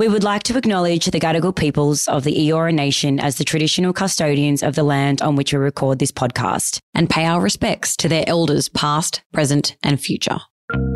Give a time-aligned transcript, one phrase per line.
[0.00, 3.92] We would like to acknowledge the Gadigal peoples of the Eora Nation as the traditional
[3.92, 8.08] custodians of the land on which we record this podcast and pay our respects to
[8.08, 10.38] their elders past, present and future.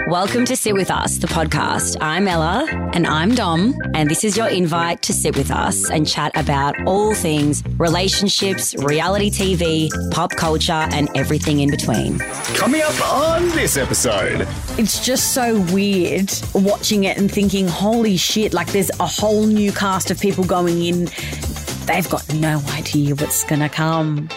[0.09, 1.97] Welcome to Sit With Us, the podcast.
[2.01, 2.67] I'm Ella.
[2.93, 3.75] And I'm Dom.
[3.95, 8.77] And this is your invite to sit with us and chat about all things relationships,
[8.77, 12.19] reality TV, pop culture, and everything in between.
[12.55, 14.47] Coming up on this episode.
[14.79, 19.73] It's just so weird watching it and thinking, holy shit, like there's a whole new
[19.73, 21.07] cast of people going in.
[21.87, 24.29] They've got no idea what's going to come.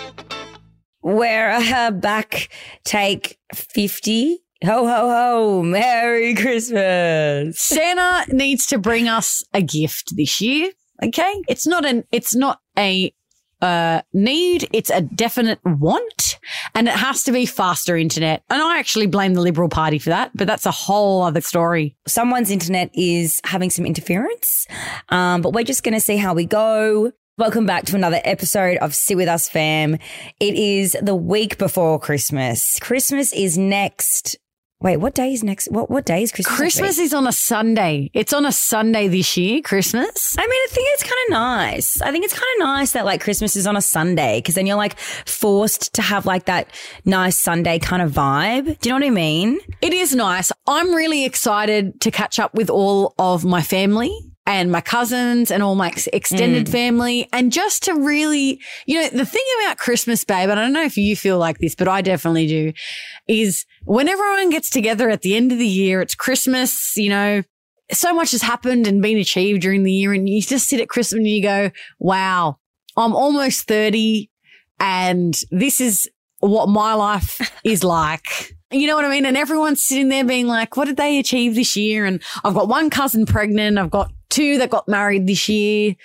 [1.04, 2.50] We're uh, back,
[2.84, 5.62] take 50 Ho, ho, ho.
[5.62, 7.60] Merry Christmas.
[7.60, 10.72] Santa needs to bring us a gift this year.
[11.04, 11.44] Okay.
[11.48, 13.14] It's not an, it's not a,
[13.62, 14.68] uh, need.
[14.74, 16.40] It's a definite want
[16.74, 18.42] and it has to be faster internet.
[18.50, 21.96] And I actually blame the Liberal Party for that, but that's a whole other story.
[22.08, 24.66] Someone's internet is having some interference.
[25.10, 27.12] Um, but we're just going to see how we go.
[27.38, 30.00] Welcome back to another episode of Sit With Us Fam.
[30.40, 32.80] It is the week before Christmas.
[32.80, 34.36] Christmas is next
[34.80, 35.72] Wait, what day is next?
[35.72, 36.56] What what day is Christmas?
[36.56, 38.12] Christmas is on a Sunday.
[38.14, 39.60] It's on a Sunday this year.
[39.64, 40.36] Christmas.
[40.38, 42.02] I mean, I think it's kind of nice.
[42.02, 44.68] I think it's kind of nice that like Christmas is on a Sunday because then
[44.68, 46.70] you're like forced to have like that
[47.06, 48.80] nice Sunday kind of vibe.
[48.80, 49.60] Do you know what I mean?
[49.82, 50.52] It is nice.
[50.68, 55.62] I'm really excited to catch up with all of my family and my cousins and
[55.62, 56.72] all my extended mm.
[56.72, 57.28] family.
[57.34, 60.86] And just to really, you know, the thing about Christmas, babe, and I don't know
[60.86, 62.72] if you feel like this, but I definitely do,
[63.28, 67.44] is when everyone gets together at the end of the year, it's Christmas, you know,
[67.92, 70.14] so much has happened and been achieved during the year.
[70.14, 72.58] And you just sit at Christmas and you go, wow,
[72.96, 74.32] I'm almost 30
[74.80, 76.10] and this is
[76.40, 78.57] what my life is like.
[78.72, 79.26] You know what I mean?
[79.26, 82.06] And everyone's sitting there being like, what did they achieve this year?
[82.06, 83.78] And I've got one cousin pregnant.
[83.78, 85.96] I've got two that got married this year.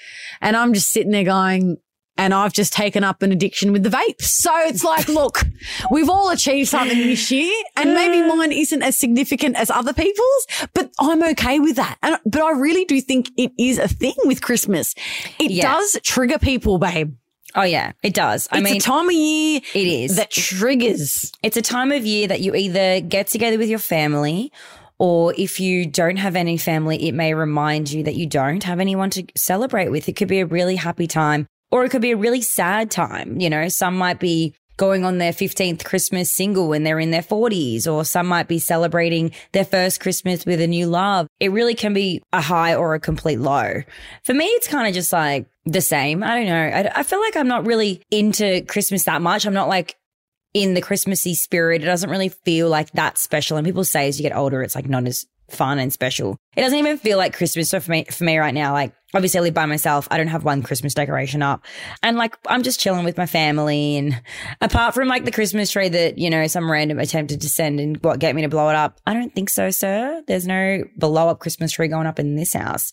[0.40, 1.78] And I'm just sitting there going,
[2.16, 4.22] and I've just taken up an addiction with the vapes.
[4.22, 5.42] So it's like, look,
[5.90, 10.46] we've all achieved something this year and maybe mine isn't as significant as other people's,
[10.74, 11.98] but I'm okay with that.
[12.02, 14.94] And, but I really do think it is a thing with Christmas.
[15.40, 15.74] It yeah.
[15.74, 17.14] does trigger people, babe.
[17.54, 18.48] Oh yeah, it does.
[18.50, 21.32] I mean it's mean, a time of year it is that triggers.
[21.42, 24.52] It's a time of year that you either get together with your family,
[24.98, 28.80] or if you don't have any family, it may remind you that you don't have
[28.80, 30.08] anyone to celebrate with.
[30.08, 33.40] It could be a really happy time, or it could be a really sad time.
[33.40, 37.22] You know, some might be going on their 15th Christmas single when they're in their
[37.22, 41.28] 40s, or some might be celebrating their first Christmas with a new love.
[41.38, 43.84] It really can be a high or a complete low.
[44.24, 46.24] For me, it's kind of just like the same.
[46.24, 46.56] I don't know.
[46.56, 49.46] I, I feel like I'm not really into Christmas that much.
[49.46, 49.94] I'm not like
[50.52, 51.82] in the Christmassy spirit.
[51.82, 53.58] It doesn't really feel like that special.
[53.58, 56.36] And people say as you get older, it's like not as fun and special.
[56.56, 57.70] It doesn't even feel like Christmas.
[57.70, 60.08] So for me, for me right now, like obviously I live by myself.
[60.10, 61.64] I don't have one Christmas decoration up
[62.02, 63.96] and like I'm just chilling with my family.
[63.96, 64.20] And
[64.60, 68.02] apart from like the Christmas tree that, you know, some random attempted to send and
[68.02, 69.00] what get me to blow it up.
[69.06, 70.22] I don't think so, sir.
[70.26, 72.92] There's no blow up Christmas tree going up in this house.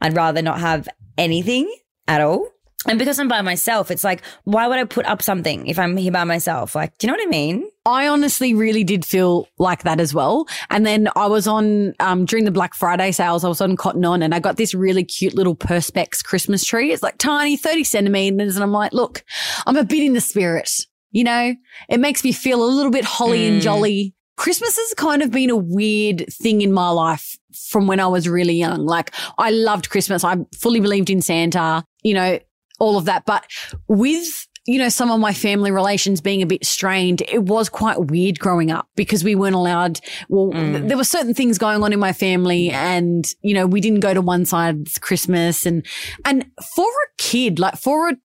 [0.00, 1.72] I'd rather not have anything
[2.06, 2.48] at all.
[2.86, 5.96] And because I'm by myself, it's like, why would I put up something if I'm
[5.96, 6.76] here by myself?
[6.76, 7.68] Like, do you know what I mean?
[7.84, 10.46] I honestly really did feel like that as well.
[10.70, 14.04] And then I was on, um, during the Black Friday sales, I was on Cotton
[14.04, 16.92] On and I got this really cute little Perspex Christmas tree.
[16.92, 18.54] It's like tiny, 30 centimeters.
[18.54, 19.24] And I'm like, look,
[19.66, 20.70] I'm a bit in the spirit.
[21.10, 21.54] You know,
[21.88, 23.54] it makes me feel a little bit holly mm.
[23.54, 24.14] and jolly.
[24.36, 27.36] Christmas has kind of been a weird thing in my life
[27.70, 28.86] from when I was really young.
[28.86, 30.22] Like I loved Christmas.
[30.22, 31.84] I fully believed in Santa.
[32.04, 32.38] You know,
[32.78, 33.24] all of that.
[33.26, 33.46] But
[33.86, 38.10] with you know, some of my family relations being a bit strained, it was quite
[38.10, 39.98] weird growing up because we weren't allowed.
[40.28, 40.72] Well, mm.
[40.76, 44.00] th- there were certain things going on in my family and, you know, we didn't
[44.00, 45.86] go to one side Christmas and,
[46.26, 46.44] and
[46.76, 48.16] for a kid, like for a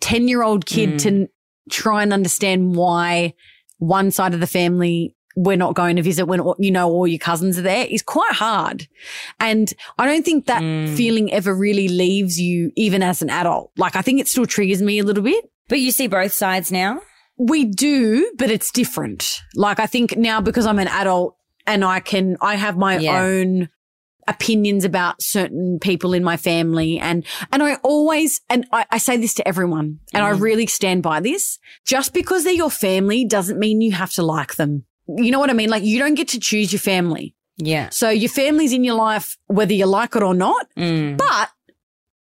[0.00, 1.02] 10 year old kid mm.
[1.02, 1.28] to
[1.70, 3.32] try and understand why
[3.78, 7.18] one side of the family we're not going to visit when you know all your
[7.18, 8.86] cousins are there is quite hard.
[9.40, 10.94] And I don't think that mm.
[10.96, 13.72] feeling ever really leaves you even as an adult.
[13.76, 15.50] Like I think it still triggers me a little bit.
[15.68, 17.00] But you see both sides now?
[17.38, 19.40] We do, but it's different.
[19.54, 21.36] Like I think now because I'm an adult
[21.66, 23.22] and I can, I have my yeah.
[23.22, 23.68] own
[24.28, 26.98] opinions about certain people in my family.
[26.98, 30.26] And, and I always, and I, I say this to everyone and mm.
[30.26, 31.58] I really stand by this.
[31.86, 34.84] Just because they're your family doesn't mean you have to like them
[35.18, 35.70] you know what I mean?
[35.70, 37.34] Like you don't get to choose your family.
[37.58, 37.90] Yeah.
[37.90, 40.66] So your family's in your life, whether you like it or not.
[40.76, 41.16] Mm.
[41.16, 41.50] But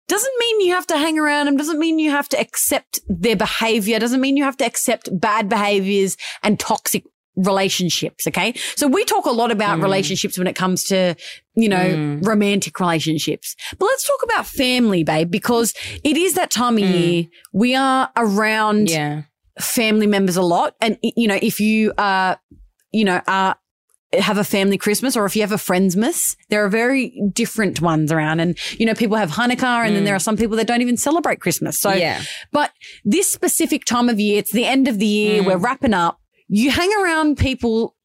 [0.07, 3.35] doesn't mean you have to hang around them, doesn't mean you have to accept their
[3.38, 7.03] behavior, doesn't mean you have to accept bad behaviors and toxic
[7.35, 8.27] relationships.
[8.27, 8.53] Okay.
[8.75, 11.15] So we talk a lot about relationships when it comes to,
[11.56, 16.75] you know, romantic relationships, but let's talk about family, babe, because it is that time
[16.75, 17.25] of year.
[17.53, 19.24] We are around Yeah.
[19.59, 20.75] family members a lot.
[20.79, 22.36] And, you know, if you, uh,
[22.94, 23.57] you know, are,
[24.13, 27.81] have a family Christmas or if you have a friend's Friendsmas, there are very different
[27.81, 28.40] ones around.
[28.40, 30.18] And, you know, people have Hanukkah and then there mm.
[30.18, 31.80] are some people that don't even celebrate Christmas.
[31.80, 32.22] So, Yeah.
[32.51, 32.72] but
[33.04, 35.63] this specific time of year, it's the end of the year, we're mm.
[35.63, 36.19] wrapping up.
[36.48, 37.95] You hang around people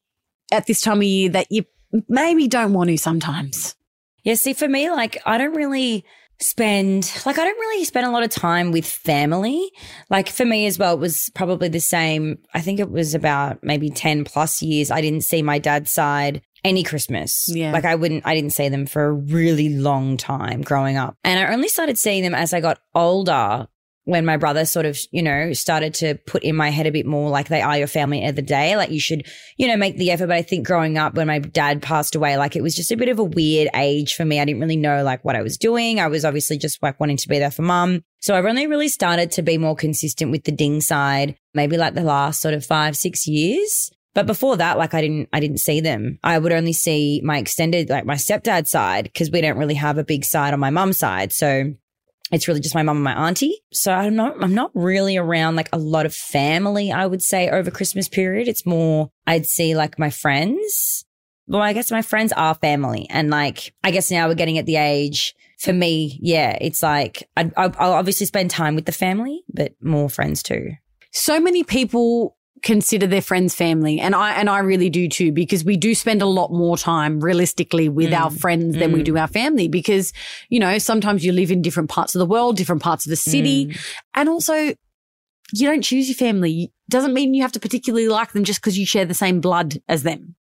[0.51, 1.65] at this time of year that you
[2.07, 3.75] maybe don't want to sometimes.
[4.23, 6.03] Yeah, see, for me, like, I don't really
[6.41, 9.71] spend, like, I don't really spend a lot of time with family.
[10.09, 12.39] Like, for me as well, it was probably the same.
[12.53, 14.91] I think it was about maybe 10 plus years.
[14.91, 17.49] I didn't see my dad's side any Christmas.
[17.53, 17.71] Yeah.
[17.71, 21.17] Like, I wouldn't, I didn't see them for a really long time growing up.
[21.23, 23.67] And I only started seeing them as I got older.
[24.09, 27.05] When my brother sort of, you know, started to put in my head a bit
[27.05, 29.27] more like they are your family of the day, like you should,
[29.57, 30.27] you know, make the effort.
[30.27, 32.97] But I think growing up when my dad passed away, like it was just a
[32.97, 34.39] bit of a weird age for me.
[34.39, 35.99] I didn't really know like what I was doing.
[35.99, 38.01] I was obviously just like wanting to be there for mum.
[38.19, 41.93] So I've only really started to be more consistent with the ding side, maybe like
[41.93, 43.91] the last sort of five, six years.
[44.15, 46.17] But before that, like I didn't, I didn't see them.
[46.23, 49.99] I would only see my extended, like my stepdad's side, because we don't really have
[49.99, 51.31] a big side on my mum's side.
[51.31, 51.75] So
[52.31, 53.61] it's really just my mum and my auntie.
[53.71, 57.49] So I'm not, I'm not really around like a lot of family, I would say
[57.49, 58.47] over Christmas period.
[58.47, 61.05] It's more, I'd see like my friends.
[61.47, 63.07] Well, I guess my friends are family.
[63.09, 66.19] And like, I guess now we're getting at the age for me.
[66.21, 66.57] Yeah.
[66.61, 70.69] It's like, I, I'll obviously spend time with the family, but more friends too.
[71.11, 73.99] so many people consider their friends family.
[73.99, 77.19] And I and I really do too because we do spend a lot more time
[77.19, 78.39] realistically with our mm.
[78.39, 79.05] friends than we mm.
[79.05, 80.13] do our family because
[80.49, 83.15] you know sometimes you live in different parts of the world different parts of the
[83.15, 83.67] city.
[83.67, 83.79] Mm.
[84.15, 84.73] And also
[85.51, 86.71] you don't choose your family.
[86.89, 89.81] Doesn't mean you have to particularly like them just because you share the same blood
[89.87, 90.35] as them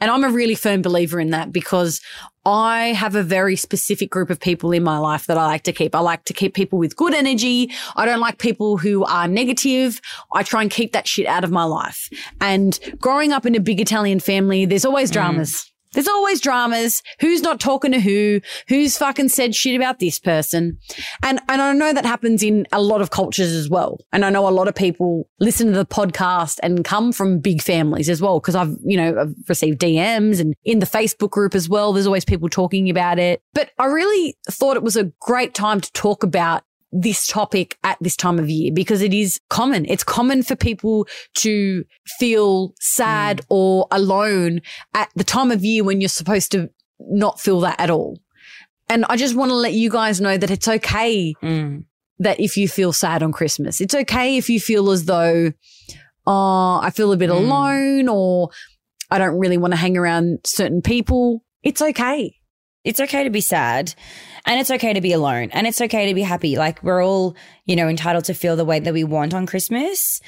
[0.00, 2.00] and I'm a really firm believer in that because
[2.44, 5.72] I have a very specific group of people in my life that I like to
[5.72, 5.94] keep.
[5.94, 7.70] I like to keep people with good energy.
[7.94, 10.00] I don't like people who are negative.
[10.32, 12.08] I try and keep that shit out of my life.
[12.40, 15.14] And growing up in a big Italian family, there's always mm.
[15.14, 15.70] dramas.
[15.92, 17.02] There's always dramas.
[17.20, 18.40] Who's not talking to who?
[18.68, 20.78] Who's fucking said shit about this person?
[21.22, 23.98] And, and I know that happens in a lot of cultures as well.
[24.12, 27.62] And I know a lot of people listen to the podcast and come from big
[27.62, 28.40] families as well.
[28.40, 31.92] Cause I've, you know, I've received DMs and in the Facebook group as well.
[31.92, 33.42] There's always people talking about it.
[33.54, 37.98] But I really thought it was a great time to talk about this topic at
[38.00, 39.84] this time of year because it is common.
[39.88, 41.06] It's common for people
[41.36, 41.84] to
[42.18, 44.60] feel sad or alone
[44.94, 48.18] at the time of year when you're supposed to not feel that at all.
[48.88, 51.84] And I just want to let you guys know that it's okay Mm.
[52.20, 55.52] that if you feel sad on Christmas, it's okay if you feel as though,
[56.26, 57.36] oh, I feel a bit Mm.
[57.36, 58.50] alone or
[59.10, 61.44] I don't really want to hang around certain people.
[61.62, 62.34] It's okay.
[62.84, 63.92] it's okay to be sad
[64.48, 66.56] and it's okay to be alone and it's okay to be happy.
[66.56, 67.36] Like we're all,
[67.66, 70.20] you know, entitled to feel the way that we want on Christmas.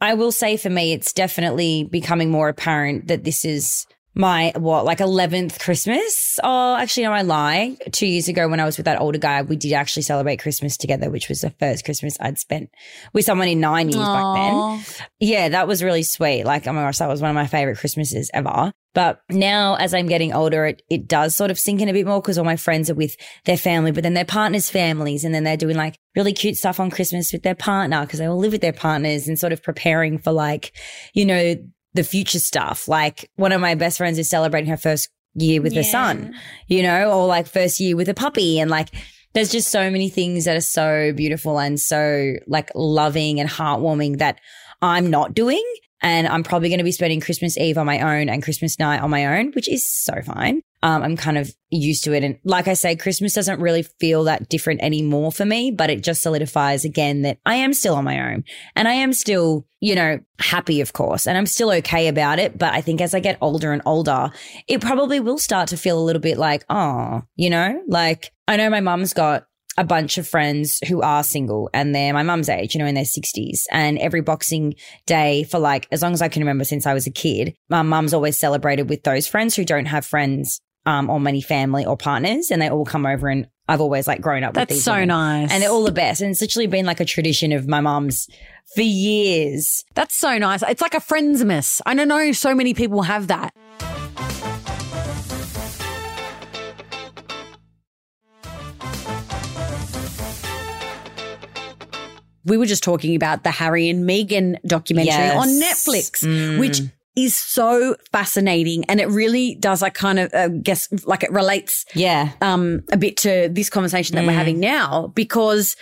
[0.00, 4.84] I will say for me, it's definitely becoming more apparent that this is my, what,
[4.84, 6.40] like 11th Christmas?
[6.42, 7.76] Oh, actually, no, I lie.
[7.92, 10.76] Two years ago when I was with that older guy, we did actually celebrate Christmas
[10.76, 12.70] together, which was the first Christmas I'd spent
[13.12, 15.06] with someone in nine years back then.
[15.20, 16.42] Yeah, that was really sweet.
[16.42, 18.72] Like, oh my gosh, that was one of my favorite Christmases ever.
[18.94, 22.06] But now, as I'm getting older, it, it does sort of sink in a bit
[22.06, 25.34] more because all my friends are with their family, but then their partners' families, and
[25.34, 28.38] then they're doing like really cute stuff on Christmas with their partner because they all
[28.38, 30.72] live with their partners and sort of preparing for like,
[31.14, 31.54] you know,
[31.94, 32.88] the future stuff.
[32.88, 36.34] Like, one of my best friends is celebrating her first year with her son,
[36.66, 38.58] you know, or like first year with a puppy.
[38.58, 38.88] And like,
[39.34, 44.18] there's just so many things that are so beautiful and so like loving and heartwarming
[44.18, 44.40] that
[44.82, 45.62] I'm not doing.
[46.00, 49.00] And I'm probably going to be spending Christmas Eve on my own and Christmas night
[49.00, 50.62] on my own, which is so fine.
[50.82, 52.22] Um, I'm kind of used to it.
[52.22, 56.04] And like I say, Christmas doesn't really feel that different anymore for me, but it
[56.04, 58.44] just solidifies again that I am still on my own
[58.76, 62.56] and I am still, you know, happy, of course, and I'm still okay about it.
[62.56, 64.30] But I think as I get older and older,
[64.68, 68.56] it probably will start to feel a little bit like, oh, you know, like I
[68.56, 69.47] know my mum's got
[69.78, 72.96] a bunch of friends who are single and they're my mum's age, you know, in
[72.96, 73.60] their 60s.
[73.70, 74.74] And every Boxing
[75.06, 77.82] Day for like, as long as I can remember since I was a kid, my
[77.82, 81.96] mum's always celebrated with those friends who don't have friends um, or many family or
[81.96, 82.50] partners.
[82.50, 85.08] And they all come over and I've always like grown up with That's so women.
[85.08, 85.52] nice.
[85.52, 86.22] And they're all the best.
[86.22, 88.28] And it's literally been like a tradition of my mum's
[88.74, 89.84] for years.
[89.94, 90.62] That's so nice.
[90.62, 91.80] It's like a friends friendsmas.
[91.86, 93.54] I don't know so many people have that.
[102.48, 105.36] We were just talking about the Harry and Meghan documentary Yes.
[105.36, 106.58] on Netflix, Mm.
[106.58, 106.80] which
[107.16, 111.84] is so fascinating and it really does like kind of uh, guess like it relates
[111.94, 112.30] Yeah.
[112.40, 115.74] um a bit to this conversation that we're having now because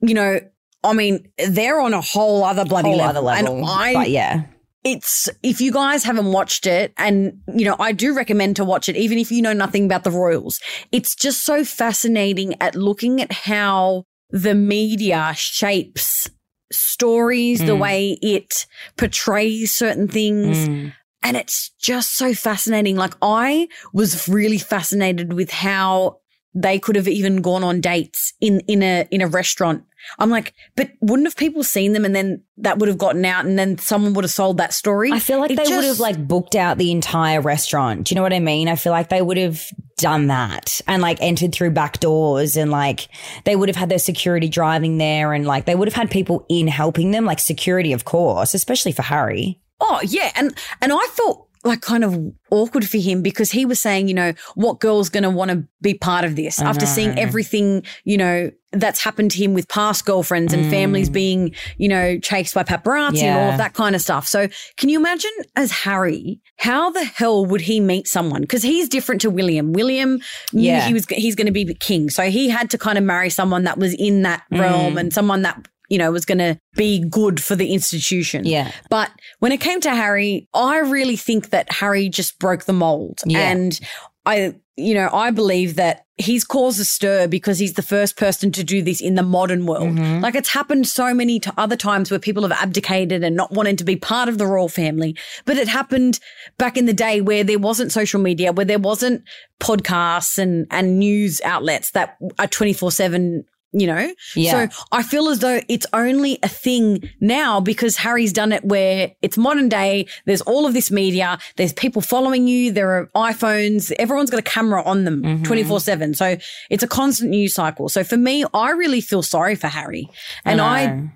[0.00, 0.38] you know
[0.84, 3.56] I mean they're on a whole other bloody Whole level, other level.
[3.58, 4.44] and I but yeah.
[4.84, 8.88] it's if you guys haven't watched it and you know I do recommend to watch
[8.88, 10.60] it even if you know nothing about the royals
[10.92, 16.28] it's just so fascinating at looking at how the media shapes
[16.72, 17.78] stories the Mm.
[17.78, 18.66] way it
[18.96, 20.92] portrays certain things Mm.
[21.22, 26.18] and it's just so fascinating like I was really fascinated with how
[26.56, 29.84] they could have even gone on dates in in a in a restaurant
[30.18, 33.44] I'm like, but wouldn't have people seen them and then that would have gotten out
[33.44, 35.12] and then someone would have sold that story?
[35.12, 38.06] I feel like It they would have like booked out the entire restaurant.
[38.06, 38.68] Do you know what I mean?
[38.68, 39.64] I feel like they would have
[39.98, 43.08] done that and like entered through back doors and like
[43.44, 46.46] they would have had their security driving there and like they would have had people
[46.48, 49.60] in helping them, like security, of course, especially for Harry.
[49.80, 52.16] Oh yeah, and and I felt like kind of
[52.50, 55.66] awkward for him because he was saying, you know, what girl's going to want to
[55.82, 59.68] be part of this I after seeing everything, you know, that's happened to him with
[59.68, 63.52] past girlfriends and families being, you know, chased by paparazzi and all Mm.
[63.52, 64.26] Of that kind of stuff.
[64.26, 68.42] So, can you imagine as Harry, how the hell would he meet someone?
[68.42, 69.72] Because he's different to William.
[69.72, 70.20] William
[70.52, 70.86] knew Yeah.
[70.86, 73.64] he was he's going to be king, so he had to kind of marry someone
[73.64, 75.00] that was in that realm Mm.
[75.00, 78.44] and someone that you know was going to be good for the institution.
[78.44, 78.72] Yeah.
[78.90, 83.20] But when it came to Harry, I really think that Harry just broke the mold.
[83.24, 83.50] Yeah.
[83.50, 83.78] And
[84.26, 88.50] I, you know, I believe that he's caused a stir because he's the first person
[88.52, 89.90] to do this in the modern world.
[89.90, 90.20] Mm-hmm.
[90.20, 93.78] Like it's happened so many t- other times where people have abdicated and not wanted
[93.78, 95.16] to be part of the royal family.
[95.44, 96.18] But it happened
[96.58, 99.22] back in the day where there wasn't social media, where there wasn't
[99.60, 104.12] podcasts and, and news outlets that are 24 seven you know?
[104.34, 104.68] Yeah.
[104.68, 109.12] So I feel as though it's only a thing now because Harry's done it where
[109.22, 110.06] it's modern day.
[110.24, 111.38] There's all of this media.
[111.56, 112.72] There's people following you.
[112.72, 113.92] There are iPhones.
[113.98, 115.42] Everyone's got a camera on them mm-hmm.
[115.42, 116.14] 24 seven.
[116.14, 116.36] So
[116.70, 117.88] it's a constant news cycle.
[117.88, 120.08] So for me, I really feel sorry for Harry.
[120.44, 121.10] And I,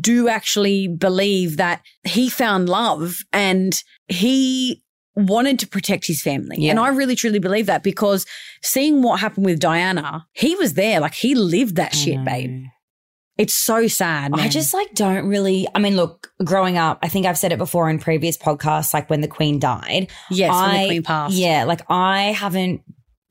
[0.00, 4.82] do actually believe that he found love and he
[5.16, 6.56] wanted to protect his family.
[6.58, 6.70] Yeah.
[6.70, 8.26] And I really truly believe that because
[8.62, 11.00] seeing what happened with Diana, he was there.
[11.00, 12.64] Like he lived that shit, babe.
[13.38, 14.32] It's so sad.
[14.34, 15.66] I just like don't really.
[15.74, 19.10] I mean, look, growing up, I think I've said it before in previous podcasts, like
[19.10, 20.10] when the Queen died.
[20.30, 21.34] yes, when the Queen passed.
[21.34, 22.80] Yeah, like I haven't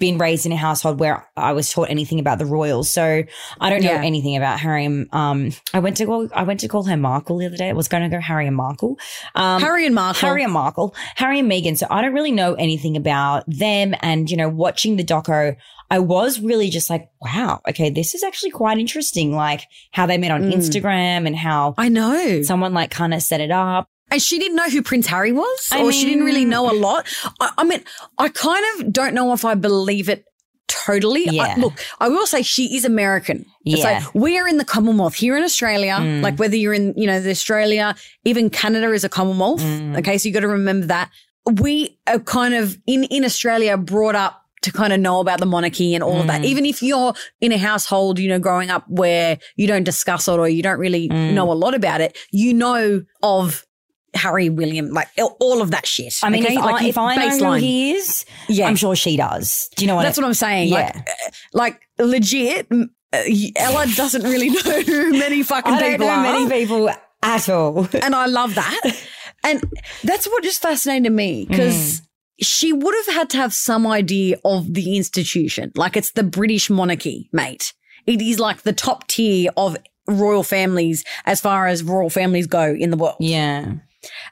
[0.06, 3.24] been raised in a household where I was taught anything about the royals, so
[3.60, 4.02] I don't know Yeah.
[4.04, 4.86] anything about Harry.
[4.86, 6.30] and, Um, I went to go.
[6.34, 7.70] I went to call her Markle the other day.
[7.70, 8.98] I was going to go Harry and Markle.
[9.36, 10.28] Um, Harry and Markle.
[10.28, 11.78] Harry and Markle, Harry and Meghan.
[11.78, 13.96] So I don't really know anything about them.
[14.02, 15.56] And, you know, watching the doco,
[15.90, 19.36] I was really just like, wow, okay, this is actually quite interesting.
[19.36, 20.54] Like how they met on Mm.
[20.54, 22.42] Instagram and how I know.
[22.42, 23.88] someone like kind of set it up.
[24.16, 26.76] And she didn't know who Prince Harry was, I or she didn't really know a
[26.88, 27.06] lot.
[27.42, 27.84] I, I mean,
[28.18, 30.24] I kind of don't know if I believe it
[30.68, 31.40] totally.
[31.40, 33.46] I- look, I will say she is American.
[33.66, 34.00] It's Yeah.
[34.00, 35.98] like we're in the Commonwealth here in Australia.
[36.00, 36.22] Mm.
[36.22, 39.62] Like whether you're in, you know, the Australia, even Canada is a Commonwealth.
[39.62, 39.98] Mm.
[40.00, 41.12] Okay, so you got to remember that
[41.62, 45.46] we are kind of in in Australia brought up to kind of know about the
[45.46, 46.42] monarchy and all of that.
[46.42, 46.46] Mm.
[46.46, 50.32] Even if you're in a household, you know, growing up where you don't discuss it
[50.40, 51.34] or you don't really Mm.
[51.34, 53.65] know a lot about it, you know of
[54.16, 55.08] Harry, William, like
[55.40, 56.20] all of that shit.
[56.24, 56.56] I mean, okay?
[56.56, 59.70] if, like I, if I know who he is, yeah, I'm sure she does.
[59.76, 60.04] Do you know what?
[60.04, 60.70] that's I, what I'm saying.
[60.70, 60.92] Yeah.
[60.96, 63.24] uh, like legit, uh,
[63.56, 66.24] Ella doesn't really know who many fucking I don't people know are.
[66.24, 66.90] many people
[67.24, 67.88] at all.
[68.02, 68.82] and I love that.
[69.44, 69.64] And
[70.04, 72.02] that's what just fascinated me because
[72.42, 75.72] she would have had to have some idea of the institution.
[75.76, 77.74] Like it's the British monarchy, mate.
[78.08, 82.74] It is like the top tier of royal families as far as royal families go
[82.74, 83.18] in the world.
[83.20, 83.74] yeah.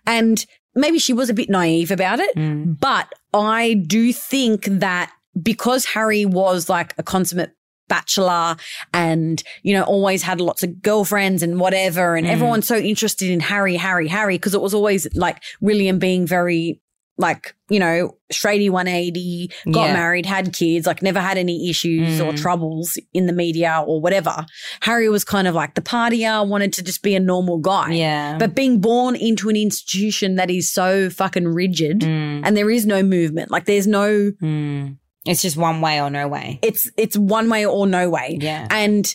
[0.05, 2.79] And maybe she was a bit naive about it, Mm.
[2.79, 5.11] but I do think that
[5.41, 7.51] because Harry was like a consummate
[7.89, 8.55] bachelor
[8.93, 12.29] and, you know, always had lots of girlfriends and whatever, and Mm.
[12.31, 16.79] everyone's so interested in Harry, Harry, Harry, because it was always like William being very
[17.17, 19.93] like, you know, straighty 180, got Yeah.
[19.93, 22.37] married, had kids, like never had any issues or Mm.
[22.41, 24.45] troubles in the media or whatever.
[24.81, 27.91] Harry was kind of like the partier, wanted to just be a normal guy.
[27.91, 28.37] Yeah.
[28.39, 32.41] But being born into an institution that is so fucking rigid Mm.
[32.43, 34.97] and there is no movement, like there's no, Mm.
[35.25, 36.59] It's just one way or no way.
[36.63, 38.37] it's, it's one way or no way.
[38.41, 38.67] Yeah.
[38.71, 39.13] And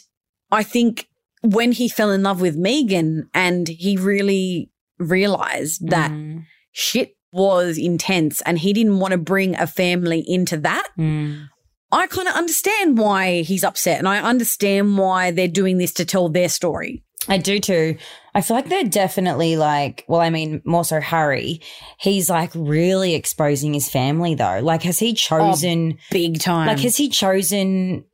[0.52, 1.08] I think
[1.42, 6.44] when he fell in love with Meghan and he really realized that Mm.
[6.72, 11.48] shit was intense and he didn't want to bring a family into that, Mm.
[11.90, 16.04] I kind of understand why he's upset and I understand why they're doing this to
[16.04, 17.02] tell their story.
[17.28, 17.96] I do too.
[18.34, 21.60] I feel like they're definitely like, well, I mean, more so Harry.
[21.98, 24.60] He's like really exposing his family though.
[24.62, 26.66] Like, has he chosen, Big time.
[26.66, 28.04] like, has he chosen,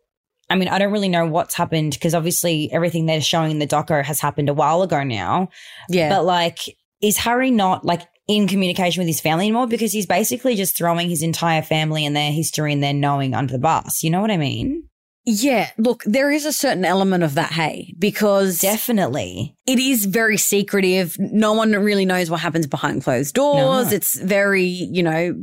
[0.49, 3.67] I mean, I don't really know what's happened because obviously everything they're showing in the
[3.67, 5.49] doco has happened a while ago now.
[5.89, 6.11] yeah.
[6.11, 6.59] But like,
[7.03, 9.67] is Harry not like in communication with his family anymore?
[9.67, 13.53] Because he's basically just throwing his entire family and their history and their knowing under
[13.53, 14.03] the bus.
[14.03, 14.85] You know what I mean?
[15.27, 15.71] yeah.
[15.79, 19.57] Look, there is a certain element of that, hey, because Definitely.
[19.67, 21.17] it is very secretive.
[21.19, 23.91] No one really knows what happens behind closed doors.
[23.91, 23.97] No.
[23.97, 25.35] It's very, you know,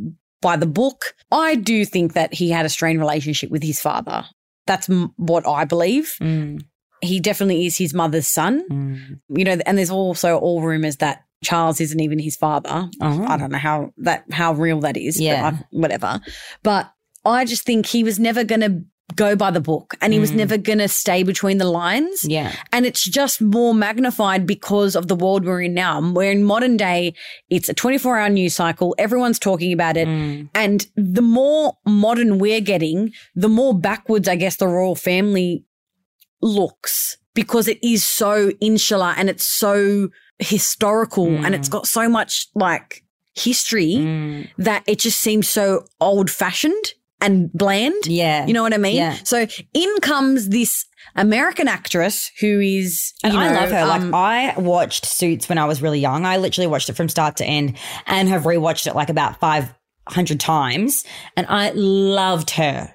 [0.42, 1.14] by the book.
[1.32, 4.24] I do think that he had a strained relationship with his father.
[4.68, 6.16] That's m- what I believe.
[6.22, 6.62] Mm,
[7.02, 8.64] He definitely is his mother's son.
[8.70, 9.20] mm.
[9.30, 12.90] You know, and there's also all rumors that Charles isn't even his father.
[13.02, 13.26] Oh.
[13.26, 15.18] I don't know how that how real that is.
[15.18, 15.52] but Yeah.
[15.60, 16.22] I- whatever.
[16.64, 16.92] But
[17.26, 18.82] I just think he was never going to
[19.16, 20.36] go by the book, and he was Mm.
[20.38, 22.24] never going to stay between the lines.
[22.24, 22.54] Yeah.
[22.72, 26.00] And it's just more magnified because of the world we're in now.
[26.14, 27.14] We're in modern day.
[27.50, 28.96] It's a 24 hour news cycle.
[28.98, 30.08] Everyone's talking about it.
[30.08, 30.50] Mm.
[30.56, 35.66] And the more modern we're getting, the more backwards, I guess, the royal family
[36.42, 40.10] looks because it is so insular and it's so
[40.42, 44.50] historical and it's got so much like history Mm.
[44.58, 48.06] that it just seems so old fashioned and bland.
[48.08, 48.46] Yeah.
[48.46, 48.96] You know what I mean?
[48.98, 49.16] Yeah.
[49.24, 53.80] So in comes this American actress who is, And you I love her.
[53.80, 56.26] um, like I watched Suits when I was really young.
[56.26, 59.74] I literally watched it from start to end and have rewatched it like about five
[60.08, 61.06] hundred times.
[61.38, 62.94] And I loved her.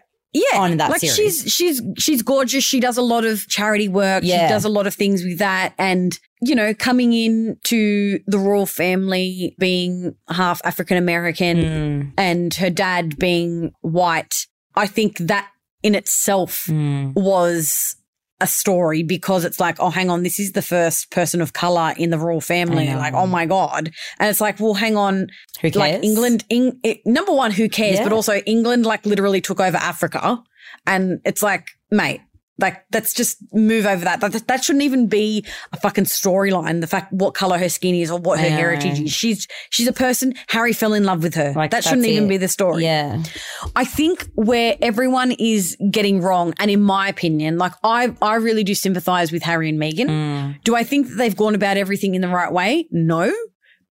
[0.52, 1.16] Yeah, on that like series.
[1.42, 2.62] she's she's she's gorgeous.
[2.64, 4.22] She does a lot of charity work.
[4.24, 4.46] Yeah.
[4.46, 8.38] She does a lot of things with that, and you know, coming in to the
[8.38, 12.12] royal family being half African American Mm.
[12.18, 14.34] and her dad being white,
[14.74, 15.48] I think that
[15.82, 17.14] in itself Mm.
[17.14, 17.96] was
[18.40, 21.94] a story because it's like, oh, hang on, this is the first person of color
[21.96, 22.92] in the royal family.
[22.92, 23.90] Like, oh my God.
[24.18, 25.28] And it's like, well, hang on.
[25.62, 25.76] Who cares?
[25.76, 27.96] Like England, Eng- it, number one, who cares?
[27.96, 28.04] Yeah.
[28.04, 30.42] But also, England like literally took over Africa.
[30.86, 32.20] And it's like, mate,
[32.58, 34.20] like let's just move over that.
[34.20, 36.80] That, that shouldn't even be a fucking storyline.
[36.80, 39.12] The fact what color her skin is or what her heritage is.
[39.12, 40.34] She's she's a person.
[40.48, 41.52] Harry fell in love with her.
[41.54, 42.28] Like, that shouldn't that's even it.
[42.28, 42.84] be the story.
[42.84, 43.22] Yeah.
[43.74, 48.64] I think where everyone is getting wrong, and in my opinion, like I, I really
[48.64, 50.08] do sympathize with Harry and Meghan.
[50.08, 50.62] Mm.
[50.64, 52.88] Do I think that they've gone about everything in the right way?
[52.90, 53.32] No,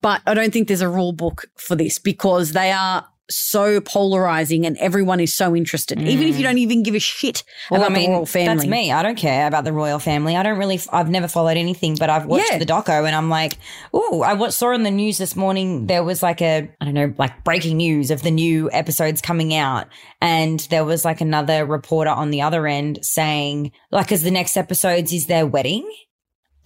[0.01, 4.65] but I don't think there's a rule book for this because they are so polarizing
[4.65, 7.71] and everyone is so interested, even if you don't even give a shit Mm.
[7.71, 8.55] Well, about I mean, the royal family.
[8.55, 8.91] that's me.
[8.91, 10.35] I don't care about the royal family.
[10.35, 10.79] I don't really.
[10.91, 12.57] I've never followed anything, but I've watched Yeah.
[12.57, 13.57] the doco, and I'm like,
[13.93, 17.13] oh, I saw in the news this morning there was like a, I don't know,
[17.17, 19.87] like breaking news of the new episodes coming out,
[20.21, 24.57] and there was like another reporter on the other end saying, like, as the next
[24.57, 25.89] episodes is their wedding,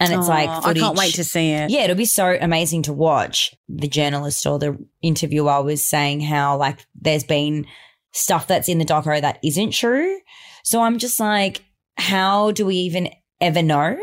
[0.00, 1.70] and it's like, Oh, I can't wait to see it.
[1.70, 3.54] Yeah, it'll be so amazing to watch.
[3.68, 7.66] The journalist or the interviewer was saying how like there's been
[8.12, 10.18] stuff that's in the doco that isn't true.
[10.62, 11.64] So I'm just like,
[11.96, 13.98] how do we even ever know?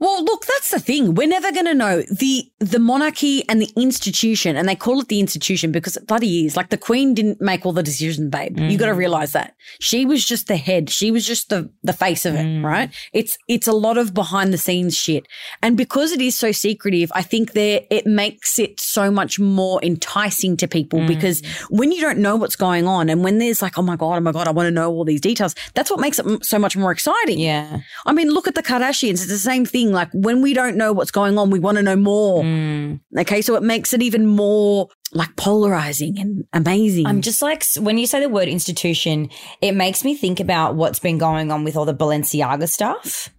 [0.00, 1.14] Well, look, that's the thing.
[1.14, 5.08] We're never going to know the the monarchy and the institution, and they call it
[5.08, 6.56] the institution because it bloody is.
[6.56, 8.58] Like the Queen didn't make all the decisions, babe.
[8.58, 8.98] You got to mm.
[8.98, 10.88] realize that she was just the head.
[10.90, 12.64] She was just the the face of it, mm.
[12.64, 12.90] right?
[13.12, 15.26] It's it's a lot of behind the scenes shit,
[15.62, 19.82] and because it is so secretive, I think there it makes it so much more
[19.82, 21.08] enticing to people mm.
[21.08, 24.18] because when you don't know what's going on, and when there's like, oh my god,
[24.18, 25.56] oh my god, I want to know all these details.
[25.74, 27.40] That's what makes it m- so much more exciting.
[27.40, 27.80] Yeah.
[28.06, 29.10] I mean, look at the Kardashians.
[29.10, 29.87] It's the same thing.
[29.92, 32.42] Like when we don't know what's going on, we want to know more.
[32.42, 33.00] Mm.
[33.18, 33.42] Okay.
[33.42, 37.06] So it makes it even more like polarizing and amazing.
[37.06, 39.30] I'm just like, when you say the word institution,
[39.62, 43.30] it makes me think about what's been going on with all the Balenciaga stuff.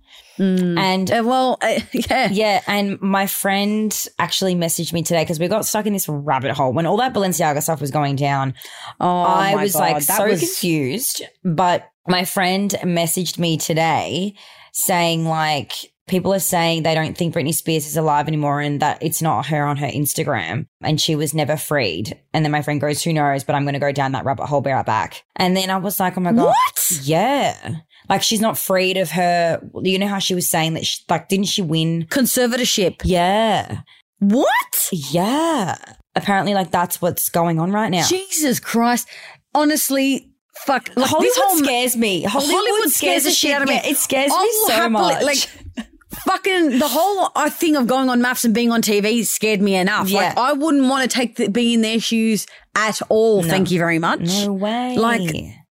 [0.42, 2.30] And Uh, well, uh, yeah.
[2.32, 6.52] Yeah, and my friend actually messaged me today because we got stuck in this rabbit
[6.56, 8.54] hole when all that Balenciaga stuff was going down.
[9.02, 11.24] Oh, I was God, like that so was- confused.
[11.44, 14.34] But my friend messaged me today
[14.72, 19.02] saying like people are saying they don't think Britney Spears is alive anymore and that
[19.02, 22.20] it's not her on her Instagram and she was never freed.
[22.34, 24.48] And then my friend goes, "Who knows?" But I'm going to go down that rabbit
[24.48, 24.62] hole.
[24.62, 25.24] Be right back.
[25.38, 26.92] And then I was like, "Oh my god, What?
[27.04, 27.76] Yeah."
[28.10, 29.62] Like she's not freed of her.
[29.84, 30.86] You know how she was saying that?
[30.86, 32.08] She, like, didn't she win?
[32.10, 33.02] Conservatorship.
[33.04, 33.82] Yeah.
[34.18, 34.90] What?
[34.92, 35.76] Yeah.
[36.16, 38.06] Apparently, like that's what's going on right now.
[38.08, 39.08] Jesus Christ.
[39.54, 40.32] Honestly,
[40.66, 40.90] fuck.
[40.96, 42.24] Like, Hollywood this whole scares me.
[42.24, 43.76] Hollywood, Hollywood scares the shit out of me.
[43.76, 45.24] It scares I me so happily- much.
[45.24, 45.88] Like,
[46.26, 49.76] fucking the whole uh, thing of going on MAFS and being on TV scared me
[49.76, 50.12] enough.
[50.12, 52.46] Like, I wouldn't want to take the, be in their shoes
[52.76, 53.44] at all.
[53.44, 54.22] Thank you very much.
[54.22, 54.96] no way.
[54.98, 55.36] Like,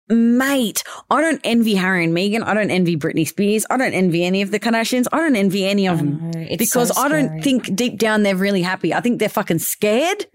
[0.10, 2.44] mate, I don't envy Harry and Meghan.
[2.44, 3.65] I don't envy Britney Spears.
[3.70, 5.06] I don't envy any of the Kardashians.
[5.12, 8.62] I don't envy any of them because so I don't think deep down they're really
[8.62, 8.94] happy.
[8.94, 10.26] I think they're fucking scared.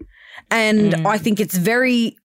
[0.49, 1.05] And Mm.
[1.05, 2.17] I think it's very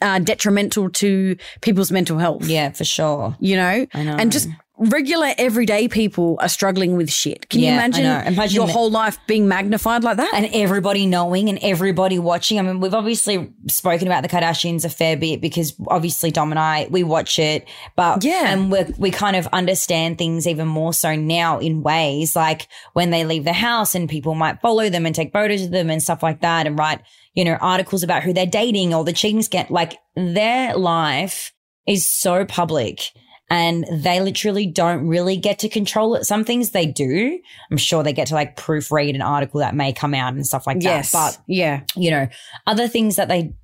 [0.00, 2.46] uh, detrimental to people's mental health.
[2.46, 3.36] Yeah, for sure.
[3.40, 3.86] You know?
[3.94, 4.16] I know.
[4.16, 7.48] And just regular everyday people are struggling with shit.
[7.48, 8.04] Can you Yeah, I imagine.
[8.34, 10.30] Imagine your that- whole life being magnified like that?
[10.34, 12.58] and everybody knowing and everybody watching.
[12.58, 16.58] I mean, we've obviously spoken about the Kardashians a fair bit because obviously Dom and
[16.58, 18.52] I we watch it, but Yeah.
[18.52, 23.10] and we we kind of understand things even more so now in ways like when
[23.10, 26.02] they leave the house and people might follow them and take photos of them and
[26.02, 27.00] stuff like that and write
[27.34, 29.74] you know articles about who they're dating or the cheating scandal.
[29.74, 31.52] Like their life
[31.86, 33.10] is so public.
[33.50, 36.24] And they literally don't really get to control it.
[36.24, 37.38] Some things they do.
[37.70, 40.66] I'm sure they get to like proofread an article that may come out and stuff
[40.66, 41.12] like yes.
[41.12, 41.36] that.
[41.36, 41.82] But yeah.
[41.96, 42.28] you know,
[42.66, 43.54] other things that they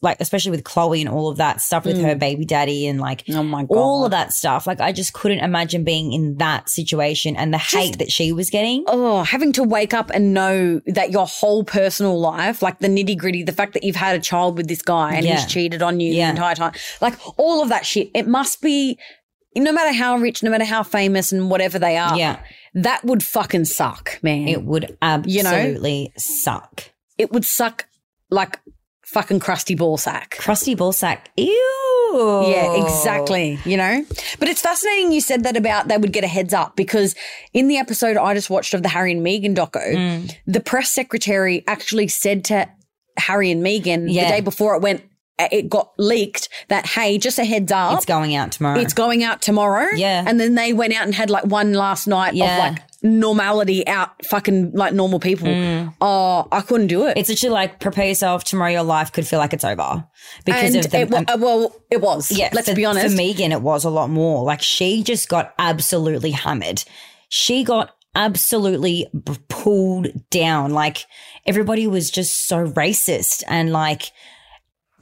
[0.00, 2.18] like, especially with Khloé and all of that stuff with her mm.
[2.18, 3.76] baby daddy and like Oh my God.
[3.76, 4.66] all of that stuff.
[4.66, 8.48] Like, I just couldn't imagine being in that situation and the hate that she was
[8.50, 8.84] getting.
[8.88, 13.18] oh, having to wake up and know that your whole personal life, like the nitty
[13.18, 15.34] gritty, the fact that you've had a child with this guy and Yeah.
[15.34, 16.26] he's cheated on you Yeah.
[16.26, 18.98] the entire time, like all of that shit, it must be,
[19.56, 22.38] no matter how rich, no matter how famous and whatever they are, Yeah.
[22.74, 24.48] that would fucking suck, man.
[24.48, 25.50] It would You know?
[25.50, 26.84] absolutely suck.
[27.18, 27.86] it would suck
[28.30, 28.58] like
[29.04, 30.36] fucking crusty ball sack.
[30.38, 31.18] Crusty ballsack.
[31.36, 32.44] Ew.
[32.46, 33.58] Yeah, exactly.
[33.64, 34.04] You know,
[34.38, 37.14] but it's fascinating you said that about they would get a heads up because
[37.52, 40.34] in the episode I just watched of the Harry and Meghan doco, Mm.
[40.46, 42.68] the press secretary actually said to
[43.16, 44.24] Harry and Meghan Yeah.
[44.24, 45.02] the day before it went,
[45.38, 48.78] it got leaked that hey, just a heads up, It's going out tomorrow.
[48.78, 49.88] it's going out tomorrow.
[49.94, 50.24] Yeah.
[50.26, 52.52] and then they went out and had like one last night Yeah.
[52.52, 55.48] of like normality out, fucking like normal people.
[56.00, 57.16] Oh, I couldn't do it.
[57.16, 57.20] Mm.
[57.20, 58.70] it's literally like prepare yourself tomorrow.
[58.70, 60.06] Your life could feel like it's over
[60.44, 62.30] because and of the it, wa- uh, well, it was.
[62.30, 63.14] Yeah, let's for, be honest.
[63.16, 64.44] For Meghan, it was a lot more.
[64.44, 66.84] Like she just got absolutely hammered.
[67.28, 69.08] She got absolutely
[69.48, 70.70] pulled down.
[70.70, 71.06] Like
[71.46, 74.12] everybody was just so racist and like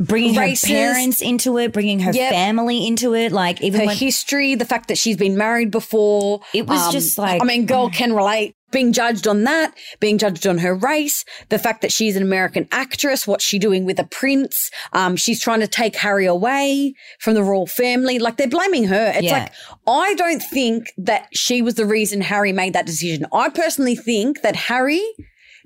[0.06, 2.30] bringing her parents into it, bringing her Yep.
[2.32, 3.32] family into it.
[3.32, 6.40] Like even her when history, the fact that she's been married before.
[6.40, 8.54] um, It was just like- I mean, girl can relate.
[8.70, 12.66] Being judged on that, being judged on her race, the fact that she's an American
[12.72, 14.70] actress, what's she doing with a prince?
[14.94, 18.18] Um, she's trying to take Harry away from the royal family.
[18.18, 19.12] Like they're blaming her.
[19.14, 19.40] It's Yeah.
[19.42, 19.52] like,
[19.86, 23.26] I don't think that she was the reason Harry made that decision.
[23.30, 25.02] I personally think that Harry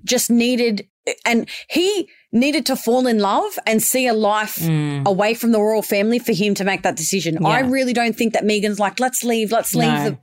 [0.05, 0.87] just needed,
[1.25, 4.59] and he needed to fall in love and see a life
[5.07, 7.45] away from the royal family for him to make that decision.
[7.45, 7.71] I Mm.
[7.73, 9.89] Really don't think that Meghan's like, let's leave, let's leave.
[9.89, 10.11] No.
[10.11, 10.19] The-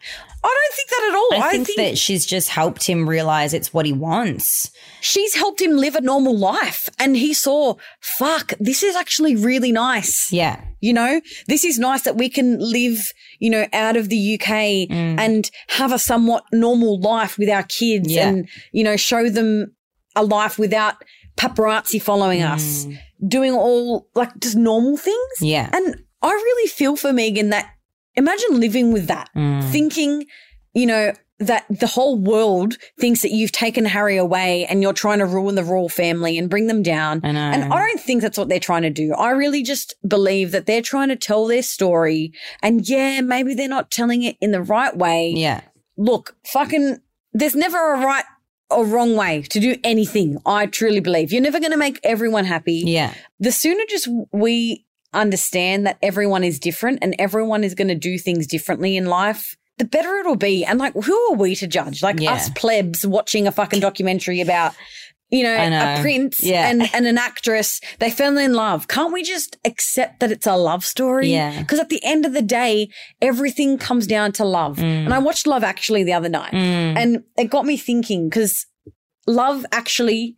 [0.46, 1.44] I don't think that at all.
[1.50, 4.72] I think, that she's just helped him realize it's what he wants.
[5.00, 6.88] she's helped him live a normal life.
[7.00, 10.32] And he saw, fuck, this is actually really nice.
[10.34, 10.60] Yeah.
[10.82, 13.00] You know, this is nice that we can live,
[13.40, 15.18] you know, out of the UK Mm.
[15.20, 18.28] and have a somewhat normal life with our kids Yeah.
[18.28, 19.74] and, you know, show them
[20.16, 20.96] a life without
[21.38, 22.88] paparazzi following us,
[23.28, 25.40] doing all like just normal things.
[25.42, 25.50] Mm.
[25.50, 25.70] Yeah.
[25.74, 27.70] And I really feel for Meghan that
[28.16, 29.64] imagine living with that, Mm.
[29.72, 30.26] thinking,
[30.74, 35.20] you know, that the whole world thinks that you've taken Harry away and you're trying
[35.20, 37.20] to ruin the royal family and bring them down.
[37.24, 37.28] I.
[37.28, 39.14] And I don't think that's what they're trying to do.
[39.14, 42.32] I really just believe that they're trying to tell their story.
[42.62, 45.34] And yeah, maybe they're not telling it in the right way.
[45.36, 45.62] Yeah.
[45.98, 47.00] Look, fucking,
[47.34, 48.24] there's never a right
[48.74, 50.38] or wrong way to do anything.
[50.46, 53.14] I truly believe you're never going to make everyone happy Yeah.
[53.40, 58.18] the sooner just we understand that everyone is different and everyone is going to do
[58.18, 60.66] things differently in life, the better it'll be.
[60.66, 62.02] And like, who are we to judge?
[62.04, 62.34] Like Yeah.
[62.34, 64.74] us plebs watching a fucking documentary about,
[65.34, 65.96] you know, know.
[65.98, 66.70] a prince Yeah.
[66.70, 67.82] and, and an actress.
[68.00, 68.88] They fell in love.
[68.88, 71.30] Can't we just accept that it's a love story?
[71.32, 71.60] Yeah.
[71.60, 72.90] Because at the end of the day,
[73.22, 74.78] everything comes down to love.
[74.78, 75.06] Mm.
[75.06, 78.66] And I watched Love Actually the other night and it got me thinking because
[79.28, 80.36] love actually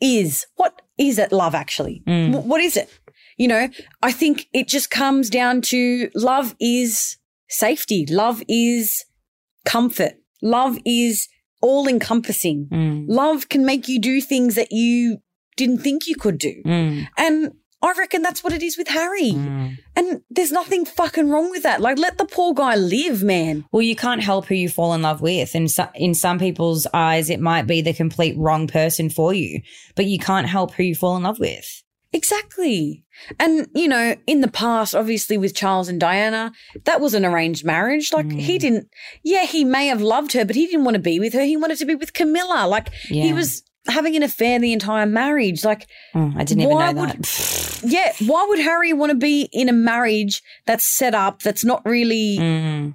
[0.00, 2.30] is what is it love actually Mm.
[2.34, 2.88] Wh- what is it
[3.36, 3.68] you know
[4.02, 7.16] i think it just comes down to love is
[7.48, 9.04] safety love is
[9.64, 11.28] comfort love is
[11.62, 13.04] all encompassing Mm.
[13.08, 15.18] love can make you do things that you
[15.56, 17.06] didn't think you could do Mm.
[17.16, 19.76] and i reckon that's what it is with harry Mm.
[19.96, 23.82] and there's nothing fucking wrong with that like let the poor guy live man Well,
[23.82, 25.54] you can't help who you fall in love with.
[25.54, 29.60] And so, in some people's eyes, it might be the complete wrong person for you,
[29.96, 31.82] but you can't help who you fall in love with.
[32.12, 33.04] Exactly.
[33.38, 36.52] And, you know, in the past, obviously with Charles and Diana,
[36.84, 38.12] that was an arranged marriage.
[38.12, 38.88] Like, he didn't,
[39.22, 41.42] yeah, he may have loved her, but he didn't want to be with her.
[41.42, 42.66] He wanted to be with Camilla.
[42.68, 45.64] Like, he was having an affair the entire marriage.
[45.64, 47.80] Like, Oh, I didn't even know would- that.
[47.84, 51.84] yeah, why would Harry want to be in a marriage that's set up, that's not
[51.84, 52.94] really, Mm.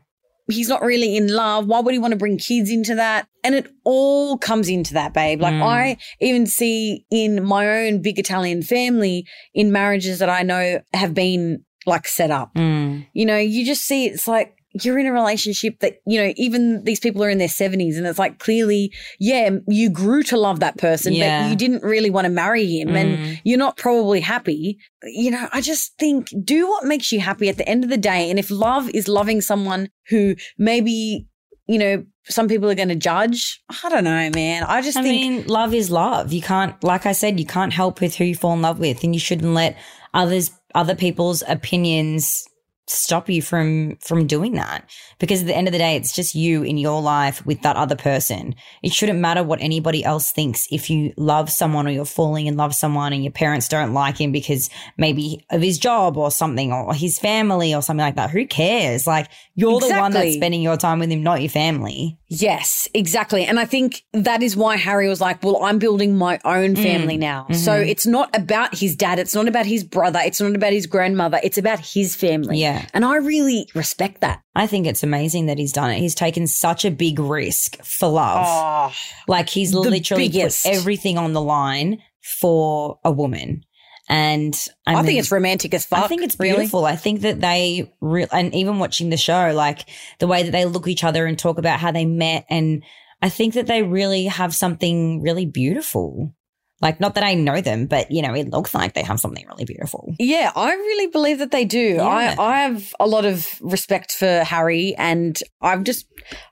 [0.49, 1.67] he's not really in love?
[1.67, 3.27] Why would he want to bring kids into that?
[3.47, 5.39] And it all comes into that, babe.
[5.41, 5.63] Like, Mm.
[5.63, 11.13] I even see in my own big Italian family, in marriages that I know have
[11.13, 12.53] been like set up.
[12.55, 13.07] Mm.
[13.13, 16.83] You know, you just see it's like you're in a relationship that, you know, even
[16.83, 20.59] these people are in their 70s and it's like clearly, yeah, you grew to love
[20.59, 21.43] that person, Yeah.
[21.43, 23.39] but you didn't really want to marry him and Mm.
[23.45, 24.77] you're not probably happy.
[25.03, 27.97] You know, I just think do what makes you happy at the end of the
[27.97, 28.29] day.
[28.29, 31.25] And if love is loving someone who maybe,
[31.67, 34.63] you know, some people are going to judge, I don't know, man.
[34.63, 35.21] I just I think.
[35.21, 36.33] mean, love is love.
[36.33, 39.03] You can't, like I said, you can't help with who you fall in love with,
[39.03, 39.77] and you shouldn't let
[40.13, 42.47] others, other people's opinions
[42.87, 46.35] stop you from from doing that because at the end of the day it's just
[46.35, 50.67] you in your life with that other person it shouldn't matter what anybody else thinks
[50.71, 53.93] if you love someone or you're falling in love with someone and your parents don't
[53.93, 58.15] like him because maybe of his job or something or his family or something like
[58.15, 61.49] that who cares like you're the one that's spending your time with him not your
[61.49, 63.45] family Yes, exactly.
[63.45, 66.83] And I think that is why Harry was like, well, I'm building my own mm.
[66.83, 67.43] family now.
[67.43, 67.53] Mm-hmm.
[67.53, 69.17] So it's not about his dad.
[69.17, 70.19] It's not about his brother.
[70.21, 71.39] It's not about his grandmother.
[71.41, 72.59] It's about his family.
[72.59, 72.76] Yeah.
[72.93, 74.41] And I really respect that.
[74.55, 75.99] I think it's amazing that he's done it.
[75.99, 78.45] He's taken such a big risk for love.
[78.47, 78.93] Oh,
[79.27, 80.65] like he's literally biggest.
[80.65, 83.63] put everything on the line for a woman.
[84.09, 86.05] And I, I, mean, think it's romantic as fuck.
[86.05, 86.55] I think it's really.
[86.55, 86.85] beautiful.
[86.85, 90.65] I think that they re- and even watching the show, like the way that they
[90.65, 92.83] look at each other and talk about how they met, and
[93.21, 96.33] I think that they really have something really beautiful.
[96.79, 99.45] Like, not that I know them, but you know, it looks like they have something
[99.47, 100.13] really beautiful.
[100.19, 101.95] Yeah, I really believe that they do.
[101.97, 102.35] Yeah.
[102.37, 106.05] I, I have a lot of respect for Harry and I just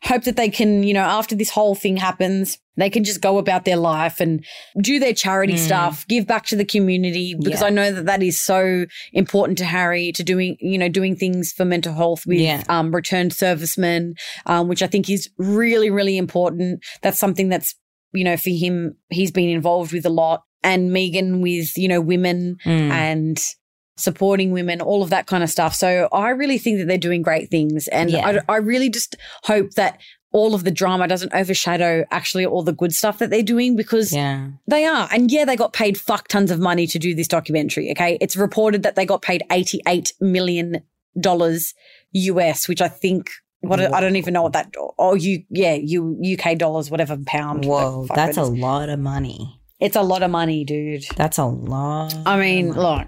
[0.04, 3.38] hope that they can, you know, after this whole thing happens, they can just go
[3.38, 4.44] about their life and
[4.82, 5.60] do their charity Mm.
[5.60, 7.68] stuff, give back to the community because Yeah.
[7.68, 11.52] I know that that is so important to Harry to doing, you know, doing things
[11.54, 12.64] for mental health with Yeah.
[12.68, 14.16] um, returned servicemen,
[14.48, 16.82] um, which I think is really, really important.
[17.04, 17.76] That's something that's,
[18.16, 20.44] you know, for him, he's been involved with a lot.
[20.64, 22.90] And Meghan with, you know, women Mm.
[22.90, 23.40] and
[23.98, 25.76] supporting women, all of that kind of stuff.
[25.76, 27.88] So I really think that they're doing great things.
[27.90, 28.42] And Yeah.
[28.50, 30.00] I, I really just hope that
[30.34, 34.12] all of the drama doesn't overshadow actually all the good stuff that they're doing because
[34.12, 34.48] Yeah.
[34.68, 35.08] they are.
[35.14, 37.90] And yeah, they got paid fuck tons of money to do this documentary.
[37.92, 38.18] Okay.
[38.20, 40.82] It's reported that they got paid $88 million
[42.12, 43.30] US, which I think.
[43.68, 44.74] What I don't even know what that.
[44.98, 47.66] Oh, you yeah, you UK dollars, whatever pound.
[47.66, 49.60] Whoa, that's a lot of money.
[49.80, 51.04] It's a lot of money, dude.
[51.16, 52.16] That's a lot.
[52.26, 53.08] I mean, look,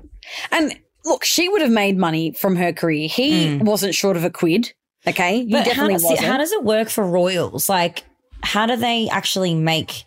[0.52, 3.08] and look, she would have made money from her career.
[3.08, 3.64] He mm.
[3.64, 4.74] wasn't short of a quid.
[5.08, 6.28] Okay, he But how definitely does, it, wasn't.
[6.28, 7.70] how does it work for royals?
[7.70, 8.04] Like,
[8.44, 10.04] how do they actually make?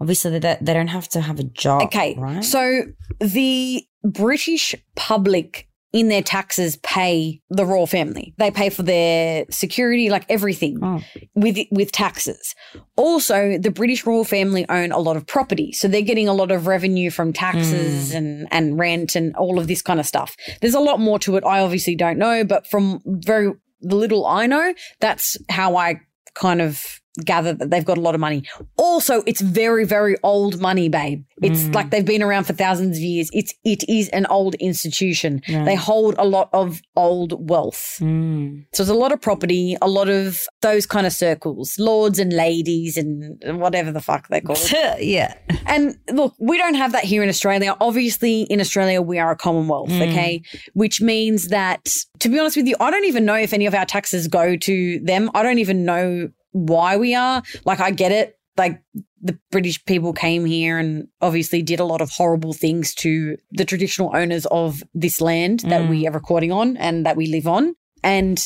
[0.00, 1.82] Obviously, they, they don't have to have a job.
[1.82, 2.42] okay, right?
[2.42, 2.84] so
[3.20, 8.32] the British public in their taxes pay the royal family.
[8.38, 11.02] They pay for their security, like everything Oh.
[11.34, 12.54] with with taxes.
[12.96, 16.50] Also, the British royal family own a lot of property, so they're getting a lot
[16.50, 18.16] of revenue from taxes hmm.
[18.16, 20.36] and and rent and all of this kind of stuff.
[20.60, 21.44] There's a lot more to it.
[21.44, 26.00] I obviously don't know, but from very the little I know, that's how I
[26.34, 26.84] kind of
[27.24, 28.42] gather that they've got a lot of money.
[28.76, 31.24] Also, it's very, very old money, babe.
[31.42, 31.74] It's Mm.
[31.74, 33.30] like they've been around for thousands of years.
[33.32, 35.40] It's it is an old institution.
[35.48, 35.64] Right.
[35.64, 37.96] They hold a lot of old wealth.
[38.00, 38.64] Mm.
[38.74, 42.32] So there's a lot of property, a lot of those kind of circles, lords and
[42.32, 44.70] ladies and whatever the fuck they're called.
[45.00, 45.34] yeah.
[45.66, 47.76] And look, we don't have that here in Australia.
[47.80, 50.10] Obviously, in Australia, we are a commonwealth, Mm.
[50.10, 50.42] okay?
[50.74, 53.74] Which means that, to be honest with you, I don't even know if any of
[53.74, 55.30] our taxes go to them.
[55.34, 57.42] I don't even know why we are.
[57.64, 58.36] Like, I get it.
[58.56, 58.82] Like,
[59.22, 63.64] the British people came here and obviously did a lot of horrible things to the
[63.64, 67.74] traditional owners of this land that we are recording on and that we live on.
[68.02, 68.42] And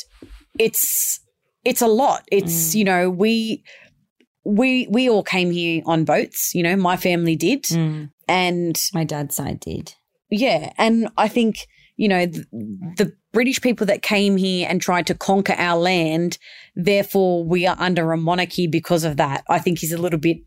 [0.58, 1.20] it's,
[1.64, 2.24] it's a lot.
[2.32, 3.62] It's, you know, we,
[4.44, 8.10] we we all came here on boats you know my family did Mm.
[8.28, 9.94] and My dad's side did.
[10.30, 12.44] yeah and i think you know the,
[12.96, 16.38] the british people that came here and tried to conquer our land
[16.74, 20.38] therefore we are under a monarchy because of that i think is a little bit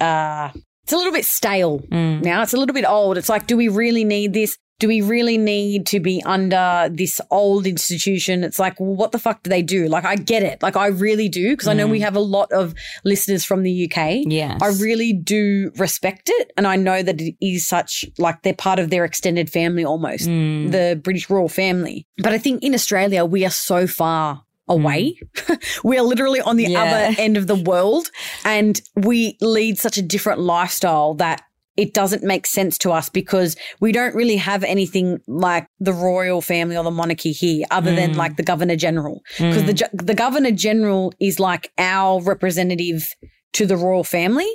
[0.00, 0.50] uh
[0.84, 2.22] it's a little bit stale Mm.
[2.22, 2.40] now.
[2.42, 3.18] It's a little bit old.
[3.18, 7.20] It's like do we really need this do we really need to be under this
[7.30, 8.44] old institution?
[8.44, 9.88] It's like, well, what the fuck do they do?
[9.88, 10.62] Like, I get it.
[10.62, 11.56] Like, I really do.
[11.56, 14.22] Cause I know we have a lot of listeners from the UK.
[14.26, 14.60] Yes.
[14.62, 16.52] I really do respect it.
[16.56, 20.28] And I know that it is such, like, they're part of their extended family almost,
[20.28, 20.70] Mm.
[20.70, 22.06] the British royal family.
[22.18, 25.18] But I think in Australia, we are so far away.
[25.82, 26.82] we are literally on the Yeah.
[26.82, 28.10] other end of the world
[28.44, 31.42] and we lead such a different lifestyle that
[31.78, 36.42] it doesn't make sense to us because we don't really have anything like the royal
[36.42, 40.50] family or the monarchy here other than like the governor general because the, the governor
[40.50, 43.02] general is like our representative
[43.52, 44.50] to the royal family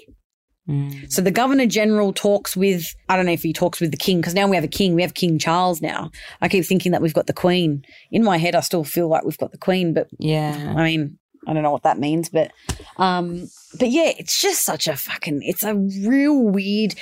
[0.70, 1.12] Mm.
[1.12, 4.22] so the governor general talks with, I don't know if he talks with the king,
[4.22, 4.96] because now we have a king.
[4.96, 6.10] We have King Charles now.
[6.40, 7.84] I keep thinking that we've got the queen.
[8.12, 10.74] In my head, I still feel like we've got the queen, but Yeah.
[10.78, 12.52] I mean, I don't know what that means, but,
[12.98, 16.96] um, but yeah, it's just such a fucking, it's a real weird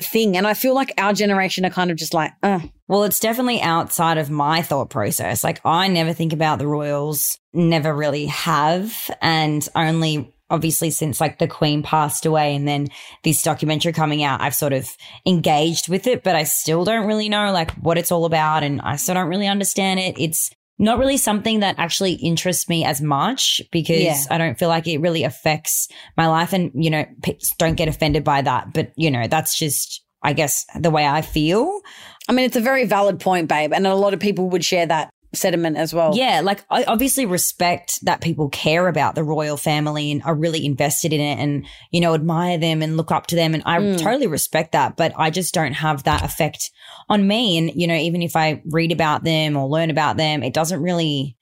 [0.00, 0.36] thing.
[0.36, 3.60] And I feel like our generation are kind of just like, uh, Well, it's definitely
[3.60, 5.44] outside of my thought process.
[5.44, 9.10] Like, I never think about the royals, never really have.
[9.20, 12.88] And only obviously since like the Queen passed away and then
[13.24, 17.30] this documentary coming out, I've sort of engaged with it, but I still don't really
[17.30, 18.62] know like what it's all about.
[18.62, 20.14] And I still don't really understand it.
[20.18, 24.20] It's not really something that actually interests me as much because Yeah.
[24.30, 26.52] I don't feel like it really affects my life.
[26.52, 28.72] And, you know, p- don't get offended by that.
[28.72, 31.80] But, you know, that's just, I guess, the way I feel.
[32.28, 33.72] I mean, it's a very valid point, babe.
[33.72, 36.12] And a lot of people would share that sentiment as well.
[36.14, 40.66] Yeah, like I obviously respect that people care about the royal family and are really
[40.66, 43.54] invested in it and, you know, admire them and look up to them.
[43.54, 43.98] And I Mm.
[43.98, 46.70] totally respect that, but I just don't have that effect
[47.08, 47.56] on me.
[47.58, 50.82] And, you know, even if I read about them or learn about them, it doesn't
[50.82, 51.36] really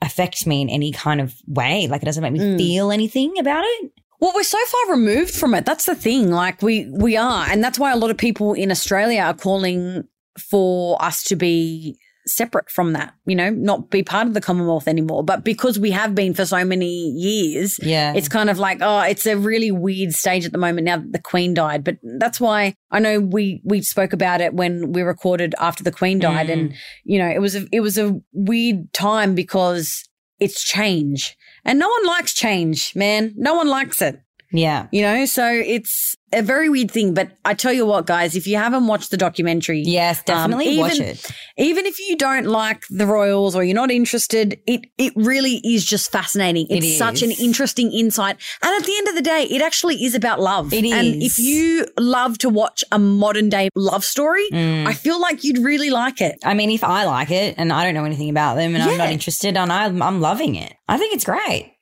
[0.00, 1.86] affect me in any kind of way.
[1.88, 2.56] Like it doesn't make me Mm.
[2.58, 3.90] feel anything about it.
[4.20, 5.66] Well, we're so far removed from it.
[5.66, 6.30] That's the thing.
[6.30, 10.04] Like we we are, and that's why a lot of people in Australia are calling
[10.38, 13.14] for us to be separate from that.
[13.26, 15.22] You know, not be part of the Commonwealth anymore.
[15.24, 18.14] But because we have been for so many years, Yeah.
[18.14, 21.12] it's kind of like oh, it's a really weird stage at the moment now that
[21.12, 21.84] the Queen died.
[21.84, 25.92] But that's why I know we we spoke about it when we recorded after the
[25.92, 26.76] Queen died, and mm.
[27.04, 30.08] you know, it was a, it was a weird time because
[30.40, 31.36] it's change.
[31.64, 33.32] And no one likes change, man.
[33.36, 34.20] No one likes it.
[34.54, 34.86] Yeah.
[34.92, 37.14] You know, so it's a very weird thing.
[37.14, 40.94] But I tell you what, guys, if you haven't watched the documentary, Yes, definitely watch
[40.94, 41.30] even- it.
[41.58, 45.84] even if you don't like the Royals or you're not interested, it it really is
[45.84, 46.66] just fascinating.
[46.70, 48.36] It It's such an interesting insight.
[48.62, 50.72] And at the end of the day, it actually is about love.
[50.72, 54.86] It And if you love to watch a modern day love story, Mm.
[54.86, 56.38] I feel like you'd really like it.
[56.44, 58.98] I mean, if I like it and I don't know anything about them and I'm
[58.98, 61.73] not interested and I'm, I'm loving it, I think it's great.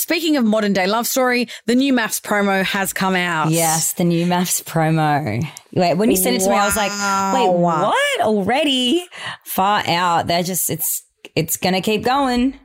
[0.00, 3.50] Speaking of modern day love story, the new MAFS promo has come out.
[3.50, 5.46] Yes, the new MAFS promo.
[5.72, 6.90] Wait, when you sent it to me, I was like,
[7.34, 8.20] wait, what?
[8.20, 9.06] Already?
[9.44, 10.26] Far out.
[10.26, 11.02] They're just, it's,
[11.36, 12.58] it's gonna keep going.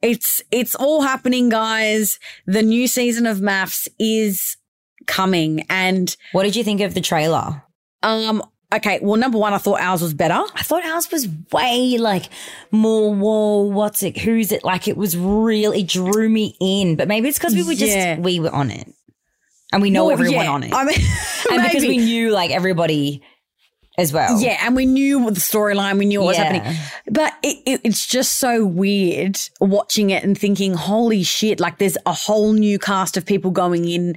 [0.00, 2.18] It's it's all happening, guys.
[2.46, 4.56] The new season of MAFS is
[5.06, 5.64] coming.
[5.68, 7.62] And What did you think of the trailer?
[8.04, 8.42] um
[8.74, 10.34] okay, well number one, I thought ours was better.
[10.54, 12.24] I thought ours was way like
[12.70, 14.16] more, whoa, what's it?
[14.18, 14.64] Who's it?
[14.64, 18.20] Like it was real, it drew me in, but maybe it's because we were just,
[18.20, 18.92] we were on it
[19.72, 20.72] and we know Well, everyone yeah, on it.
[20.72, 20.98] I mean
[21.50, 23.22] and because we knew like everybody
[23.98, 24.40] as well.
[24.40, 26.78] Yeah, and we knew the storyline, we knew what was happening.
[27.10, 31.98] But it, it, it's just so weird watching it and thinking, holy shit, like there's
[32.06, 34.16] a whole new cast of people going in.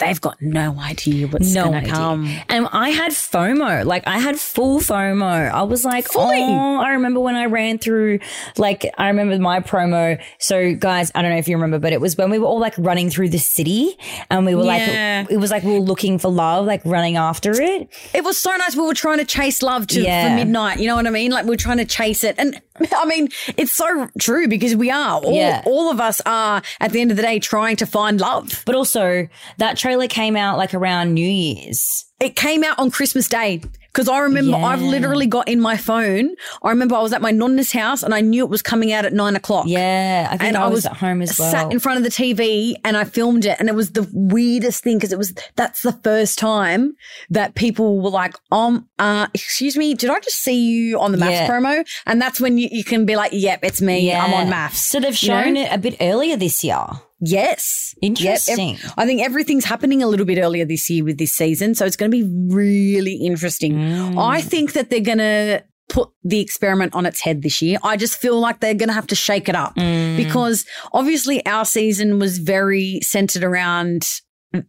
[0.00, 2.26] They've got no idea what's no going to come.
[2.48, 3.84] And I had FOMO.
[3.84, 5.50] Like I had full FOMO.
[5.52, 6.38] I was like, Fully.
[6.42, 8.18] oh, I remember when I ran through,
[8.56, 10.20] like, I remember my promo.
[10.40, 12.58] So guys, I don't know if you remember, but it was when we were all
[12.58, 13.96] like running through the city
[14.30, 15.22] and we were Yeah.
[15.22, 17.88] like, it was like we were looking for love, like running after it.
[18.12, 18.74] It was so nice.
[18.74, 20.28] We were trying to chase love to Yeah.
[20.30, 20.80] for midnight.
[20.80, 21.30] You know what I mean?
[21.30, 22.60] Like we are trying to chase it, and
[22.96, 25.20] I mean it's so true because we are.
[25.20, 25.62] All, Yeah.
[25.66, 28.64] all of us are at the end of the day trying to find love.
[28.66, 29.28] But also
[29.58, 32.06] that trailer came out like around New Year's.
[32.18, 33.60] It came out on Christmas Day.
[33.92, 36.34] Because I remember I've literally got in my phone.
[36.64, 39.04] I remember I was at my nonna's house and I knew it was coming out
[39.04, 39.66] at nine o'clock.
[39.68, 40.26] Yeah.
[40.28, 41.48] I think and I, was, at home as well.
[41.48, 44.82] Sat in front of the TV and I filmed it, and it was the weirdest
[44.82, 46.96] thing because it was that's the first time
[47.30, 51.18] that people were like, "Um, uh, excuse me, did I just see you on the
[51.18, 51.48] MAFS Yeah.
[51.48, 54.12] promo?" And that's when you, you can be like, "Yep, it's me.
[54.12, 55.42] I'm on MAFS." So they've You know?
[55.44, 56.84] shown it a bit earlier this year.
[57.20, 58.70] Yes, Interesting.
[58.82, 58.92] Yep.
[58.96, 61.96] I think everything's happening a little bit earlier this year with this season, so it's
[61.96, 63.74] going to be really interesting.
[63.74, 64.22] Mm.
[64.22, 67.78] I think that they're going to put the experiment on its head this year.
[67.82, 70.16] I just feel like they're going to have to shake it up Mm.
[70.16, 74.06] because obviously our season was very centered around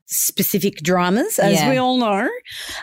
[0.05, 1.69] specific dramas, as Yeah.
[1.69, 2.29] we all know.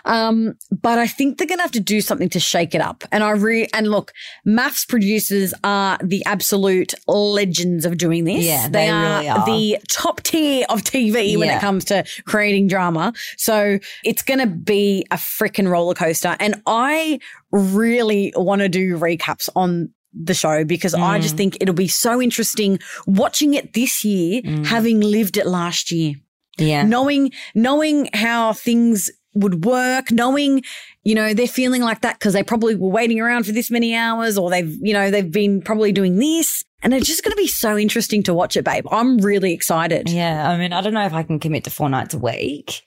[0.05, 3.03] Um, but I think they're going to have to do something to shake it up.
[3.11, 4.11] And I re and look,
[4.47, 8.43] MAFS producers are the absolute legends of doing this.
[8.45, 9.45] Yeah, they are, really are.
[9.45, 13.13] the top tier of TV when it comes to creating drama.
[13.37, 16.35] So it's going to be a freaking roller coaster.
[16.39, 17.19] And I
[17.51, 22.21] really want to do recaps on the show because I just think it'll be so
[22.21, 22.77] interesting
[23.07, 26.13] watching it this year, having lived it last year
[26.57, 26.83] Yeah.
[26.83, 30.61] knowing knowing how things would work knowing
[31.03, 33.95] you know they're feeling like that because they probably were waiting around for this many
[33.95, 37.37] hours or they've you know they've been probably doing this and it's just going to
[37.37, 40.47] be so interesting to watch it babe i'm really excited Yeah.
[40.49, 42.83] I mean, I don't know if I can commit to four nights a week.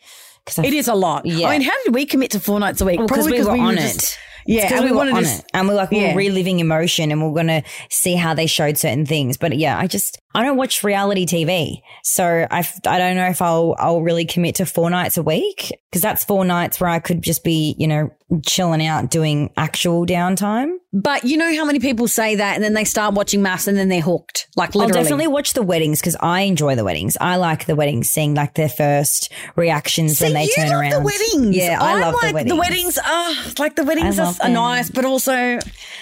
[0.62, 1.48] It is a lot Yeah.
[1.48, 3.76] i mean how did we commit to four nights a week because we were on
[3.78, 4.16] it.
[4.46, 6.12] Yeah and we, were wanted on to s- it, and we're like we Yeah.
[6.12, 9.36] were reliving emotion, and we're gonna see how they showed certain things.
[9.36, 13.40] But yeah, I just I don't watch reality TV, so I I don't know if
[13.42, 16.98] I'll I'll really commit to four nights a week because that's four nights where I
[16.98, 18.10] could just be you know
[18.44, 20.76] chilling out doing actual downtime.
[20.92, 23.76] but you know how many people say that and then they start watching MAFS and
[23.76, 27.16] then they're hooked like literally I'll definitely watch the weddings because I enjoy the weddings.
[27.20, 30.80] I like the weddings, seeing like their first reactions when See, they you turn love
[30.80, 30.90] around.
[30.92, 31.56] the weddings.
[31.56, 32.50] Yeah, I, love like the weddings.
[32.50, 35.58] The weddings are like the weddings are, are nice, but also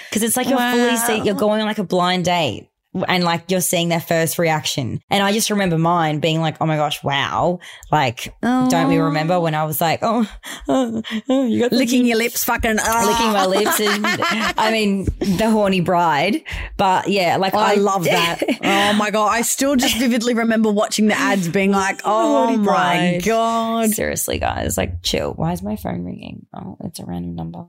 [0.08, 2.68] Because it's like you're fully see, you're going on like a blind date
[3.08, 5.00] and like you're seeing their first reaction.
[5.10, 7.58] And I just remember mine being like, oh my gosh, wow.
[7.90, 10.30] Like, don't we remember when I was like, oh,
[10.68, 13.04] oh, oh, you got licking your lips, fucking ah.
[13.06, 14.04] licking my lips and
[14.58, 16.42] I mean the horny bride.
[16.76, 18.40] But yeah, like I love that.
[18.62, 22.64] oh my god, I still just vividly remember watching the ads, being like, "Oh my
[22.64, 23.24] bride.
[23.24, 25.32] god!" Seriously, guys, like chill.
[25.32, 26.46] Why is my phone ringing?
[26.54, 27.66] Oh, it's a random number.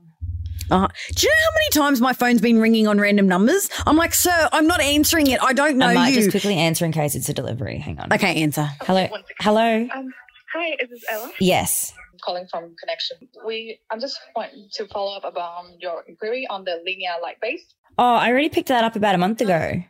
[0.70, 3.68] Uh, do you know how many times my phone's been ringing on random numbers?
[3.86, 5.40] I'm like, "Sir, I'm not answering it.
[5.42, 7.78] I don't know I might you." just quickly answer in case it's a delivery.
[7.78, 8.12] Hang on.
[8.12, 8.68] okay, answer.
[8.82, 9.06] Hello.
[9.40, 9.88] Hello.
[9.94, 10.08] Um,
[10.52, 11.30] hi, is this Ella?
[11.38, 11.92] Yes.
[12.12, 13.16] I'm calling from Connection.
[13.46, 17.64] We, I'm just wanting to follow up about your inquiry on the linear light base.
[17.98, 19.82] Oh, I already picked that up about a month ago.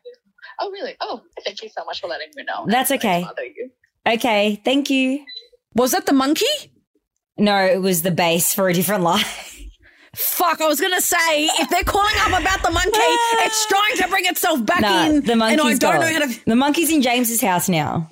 [0.61, 0.95] Oh, really?
[1.01, 2.67] Oh, thank you so much for letting me know.
[2.67, 3.27] That's okay.
[3.57, 3.71] you.
[4.07, 5.25] Okay, thank you.
[5.75, 6.47] Was that the monkey?
[7.37, 9.53] No, it was the base for a different life.
[10.17, 14.09] Fuck, I was gonna say if they're calling up about the monkey, it's trying to
[14.09, 16.01] bring itself back no, in, the monkey's and I don't gone.
[16.01, 16.45] know how to.
[16.47, 18.09] The monkey's in James's house now.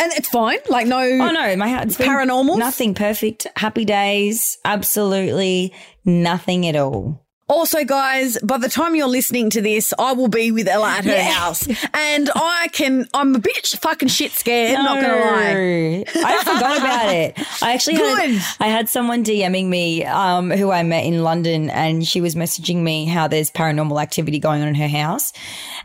[0.00, 0.58] And it's fine.
[0.68, 1.00] Like no.
[1.00, 1.96] Oh no, my house.
[1.98, 2.58] it's?
[2.58, 3.48] Nothing perfect.
[3.56, 4.58] Happy days.
[4.64, 7.26] Absolutely nothing at all.
[7.48, 11.04] Also, guys, by the time you're listening to this, I will be with Ella at
[11.04, 11.30] her Yeah.
[11.32, 13.08] house, and I can.
[13.14, 14.74] I'm a bit fucking shit scared.
[14.74, 16.04] Not gonna lie.
[16.24, 17.38] I forgot about it.
[17.62, 18.42] I actually had Good.
[18.60, 22.82] I had someone DMing me um, who I met in London, and she was messaging
[22.82, 25.32] me how there's paranormal activity going on in her house,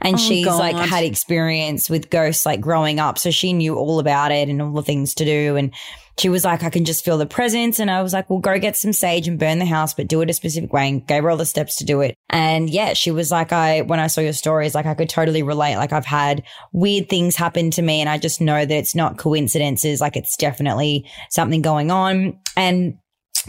[0.01, 3.99] and she's like Oh, had experience with ghosts like growing up, so she knew all
[3.99, 5.71] about it and all the things to do, and.
[6.19, 7.79] She was like, I can just feel the presence.
[7.79, 10.21] And I was like, well, go get some sage and burn the house, but do
[10.21, 12.15] it a specific way and gave her all the steps to do it.
[12.29, 15.43] And yeah, she was like, I, when I saw your stories, like I could totally
[15.43, 15.77] relate.
[15.77, 19.17] Like I've had weird things happen to me and I just know that it's not
[19.17, 20.01] coincidences.
[20.01, 22.39] Like it's definitely something going on.
[22.55, 22.97] And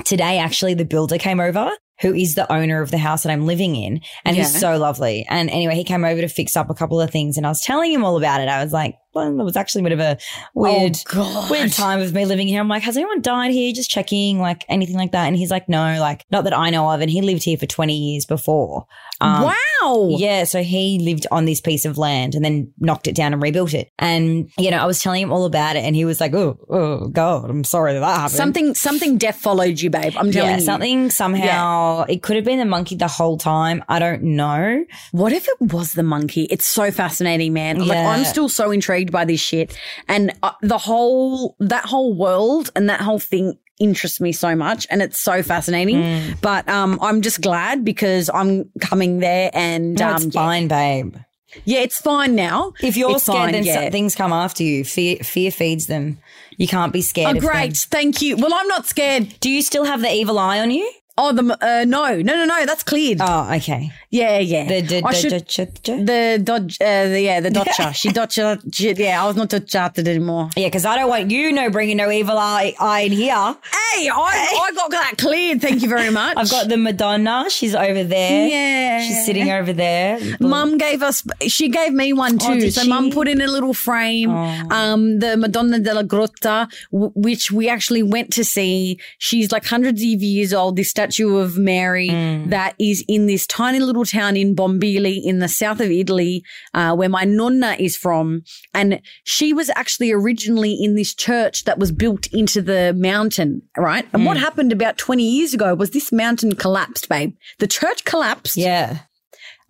[0.04, 1.70] today, actually, the builder came over.
[2.00, 4.00] Who is the owner of the house that I'm living in?
[4.24, 5.24] And he's so lovely.
[5.28, 7.60] And anyway, he came over to fix up a couple of things and I was
[7.60, 8.48] telling him all about it.
[8.48, 10.18] I was like, it was actually a bit of a
[10.54, 12.60] weird, Oh, weird time of me living here.
[12.60, 13.72] I'm like, has anyone died here?
[13.72, 15.26] Just checking, like anything like that.
[15.26, 17.00] And he's like, no, like not that I know of.
[17.00, 18.86] And he lived here for 20 years before.
[19.20, 20.08] Um, wow.
[20.10, 23.40] yeah, so he lived on this piece of land and then knocked it down and
[23.40, 23.90] rebuilt it.
[23.98, 26.58] And you know, I was telling him all about it, and he was like, "Oh,
[26.68, 28.74] oh God, I'm sorry that that happened." Something.
[28.74, 30.14] Something death followed you, babe.
[30.16, 30.62] I'm telling yeah, you.
[30.62, 33.84] something somehow it could have been the monkey the whole time.
[33.88, 34.84] I don't know.
[35.12, 36.44] What if it was the monkey?
[36.44, 37.78] It's so fascinating, man.
[37.86, 39.76] Like I'm still so intrigued by this shit,
[40.08, 44.86] and uh, the whole that whole world and that whole thing interests me so much,
[44.90, 45.96] and it's so fascinating.
[45.96, 46.40] Mm.
[46.40, 50.30] But um, I'm just glad because I'm coming there, and No, um, it's yeah.
[50.30, 51.16] fine, babe.
[51.64, 52.72] Yeah, it's fine now.
[52.82, 53.90] If you're It's scared, fine, then yeah.
[53.90, 54.84] things come after you.
[54.84, 56.18] Fear, fear feeds them.
[56.56, 57.36] You can't be scared.
[57.36, 57.76] Oh, great.
[57.76, 58.36] Thank you.
[58.36, 59.34] Well, I'm not scared.
[59.40, 60.90] Do you still have the evil eye on you?
[61.16, 62.66] Oh, the uh, no, no, no, no.
[62.66, 63.18] That's cleared.
[63.20, 63.92] Oh, okay.
[64.20, 64.64] Yeah, yeah.
[64.68, 65.74] The, the, the, should-
[66.06, 66.78] the, dodge.
[66.80, 67.92] Uh, the, yeah, the dodger.
[67.92, 68.58] she dodger.
[68.72, 70.50] she- Yeah, I was not dodger anymore.
[70.56, 73.34] yeah, because I don't want you no bringing no evil eye, eye in here.
[73.34, 75.60] Hey, I, I got that cleared.
[75.60, 76.36] Thank you very much.
[76.36, 77.46] I've got the Madonna.
[77.48, 78.48] She's over there.
[78.48, 79.00] Yeah.
[79.06, 80.18] She's sitting over there.
[80.40, 81.24] Mum gave us.
[81.46, 82.60] She gave me one too.
[82.64, 82.84] Oh, so?
[82.84, 84.30] Mum put in a little frame.
[84.30, 88.98] Um, the Madonna della Grotta, w- which we actually went to see.
[89.18, 90.76] She's like hundreds of years old.
[90.76, 92.50] This statue of Mary Mm.
[92.50, 96.42] that is in this tiny little town in Bombile in the south of Italy,
[96.74, 98.42] uh, where my nonna is from,
[98.72, 103.62] and she was actually originally in this church that was built into the mountain.
[103.76, 104.26] Right, and Mm.
[104.26, 107.34] what happened about twenty years ago was this mountain collapsed, babe.
[107.58, 108.56] The church collapsed.
[108.56, 108.98] Yeah.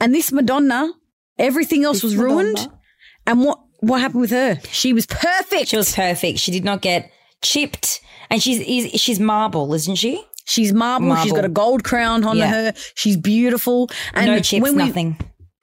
[0.00, 0.90] And this Madonna,
[1.38, 2.54] everything else was ruined.
[2.54, 2.80] Madonna.
[3.26, 4.60] And what what happened with her?
[4.70, 5.68] She was perfect.
[5.68, 6.38] She was perfect.
[6.38, 7.10] She did not get
[7.42, 8.00] chipped.
[8.30, 10.24] And she's she's marble, isn't she?
[10.44, 11.14] She's marble.
[11.16, 12.48] She's got a gold crown on Yeah.
[12.50, 12.72] her.
[12.94, 13.90] She's beautiful.
[14.12, 15.16] And no chips, when we, nothing.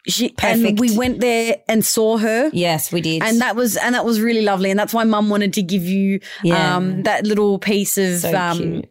[0.07, 0.79] She and Perfect.
[0.79, 2.49] we went there and saw her.
[2.53, 3.21] Yes, we did.
[3.21, 5.83] And that was and that was really lovely, and that's why Mum wanted to give
[5.83, 6.77] you Yeah.
[6.77, 8.81] um, that little piece of So um.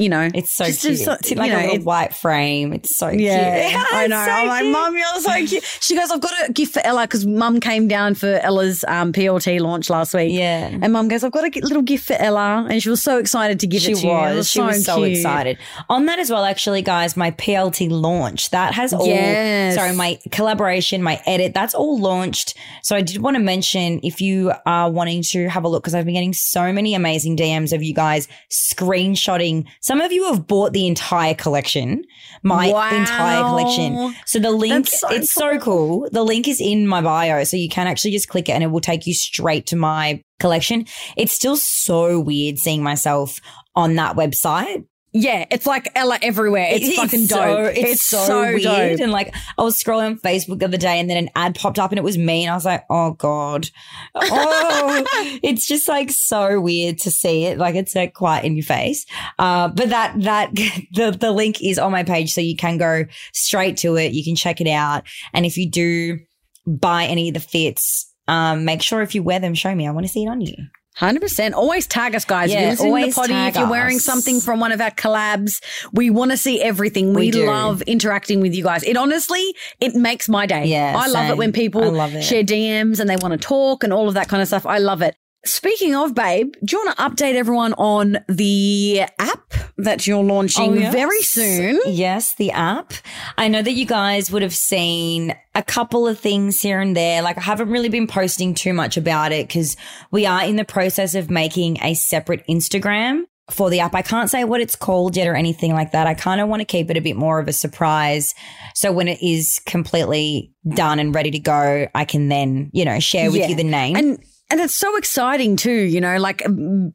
[0.00, 0.98] You know, it's so cute.
[0.98, 2.72] so- it's like know, a little white frame.
[2.72, 3.86] It's so Yeah, cute.
[3.92, 4.24] I know.
[4.24, 4.66] so I'm like.
[4.66, 5.64] Mum, you're so cute.
[5.80, 9.12] She goes, I've got a gift for Ella because Mum came down for Ella's um,
[9.12, 10.32] PLT launch last week.
[10.32, 10.68] Yeah.
[10.80, 13.60] and Mum goes, I've got a little gift for Ella, and she was so excited
[13.60, 14.12] to give She it to you.
[14.12, 14.48] It was.
[14.50, 15.18] She was so cute.
[15.18, 15.58] excited.
[15.88, 19.06] On that as well, actually, guys, my PLT launch that has all.
[19.06, 19.74] Yes.
[19.74, 22.54] Sorry, my collaboration, my edit, that's all launched.
[22.82, 25.94] So I did want to mention if you are wanting to have a look because
[25.94, 29.66] I've been getting so many amazing DMs of you guys screenshotting.
[29.90, 32.04] Some of you have bought the entire collection,
[32.44, 32.96] my Wow.
[32.96, 34.14] entire collection.
[34.24, 36.08] So the link, so it's so cool.
[36.12, 38.68] The link is in my bio, so you can actually just click it and it
[38.68, 40.86] will take you straight to my collection.
[41.16, 43.40] It's still so weird seeing myself
[43.74, 44.84] on that website.
[45.12, 46.68] Yeah, it's like Ella everywhere.
[46.70, 47.76] It's, fucking so, dope.
[47.76, 48.62] it's, so, weird.
[48.62, 49.00] dope.
[49.00, 51.80] And like, I was scrolling on Facebook the other day, and then an ad popped
[51.80, 53.70] up, and it was me, and I was like, "Oh god,
[54.14, 55.04] oh!"
[55.42, 57.58] it's just like so weird to see it.
[57.58, 59.04] Like, it's like quite in your face.
[59.38, 60.54] Uh, but that that
[60.92, 64.12] the the link is on my page, so you can go straight to it.
[64.12, 65.02] You can check it out,
[65.32, 66.18] and if you do
[66.66, 68.06] buy any of the fits.
[68.28, 69.88] Um, make sure if you wear them, show me.
[69.88, 70.54] I want to see it on you.
[71.00, 71.54] Hundred percent.
[71.54, 72.50] Always tag us, guys.
[72.50, 74.04] if Yeah, you're listening to always the potty, if you're wearing us.
[74.04, 75.62] something from one of our collabs,
[75.94, 77.14] we want to see everything.
[77.14, 78.82] We, We love interacting with you guys.
[78.82, 80.66] It honestly, it makes my day.
[80.66, 82.22] Yeah, I love it when people it.
[82.22, 84.66] share DMs and they want to talk and all of that kind of stuff.
[84.66, 85.16] I love it.
[85.46, 90.72] Speaking of, babe, do you want to update everyone on the app that you're launching
[90.72, 90.92] Oh, yes.
[90.92, 91.80] very soon?
[91.86, 92.92] Yes, the app.
[93.38, 97.22] I know that you guys would have seen a couple of things here and there.
[97.22, 99.78] Like I haven't really been posting too much about it because
[100.10, 103.94] we are in the process of making a separate Instagram for the app.
[103.94, 106.06] I can't say what it's called yet or anything like that.
[106.06, 108.34] I kind of want to keep it a bit more of a surprise.
[108.74, 113.00] So when it is completely done and ready to go, I can then, you know,
[113.00, 113.48] share with Yeah.
[113.48, 113.96] you the name.
[113.96, 116.92] And and it's so exciting too, you know, like um,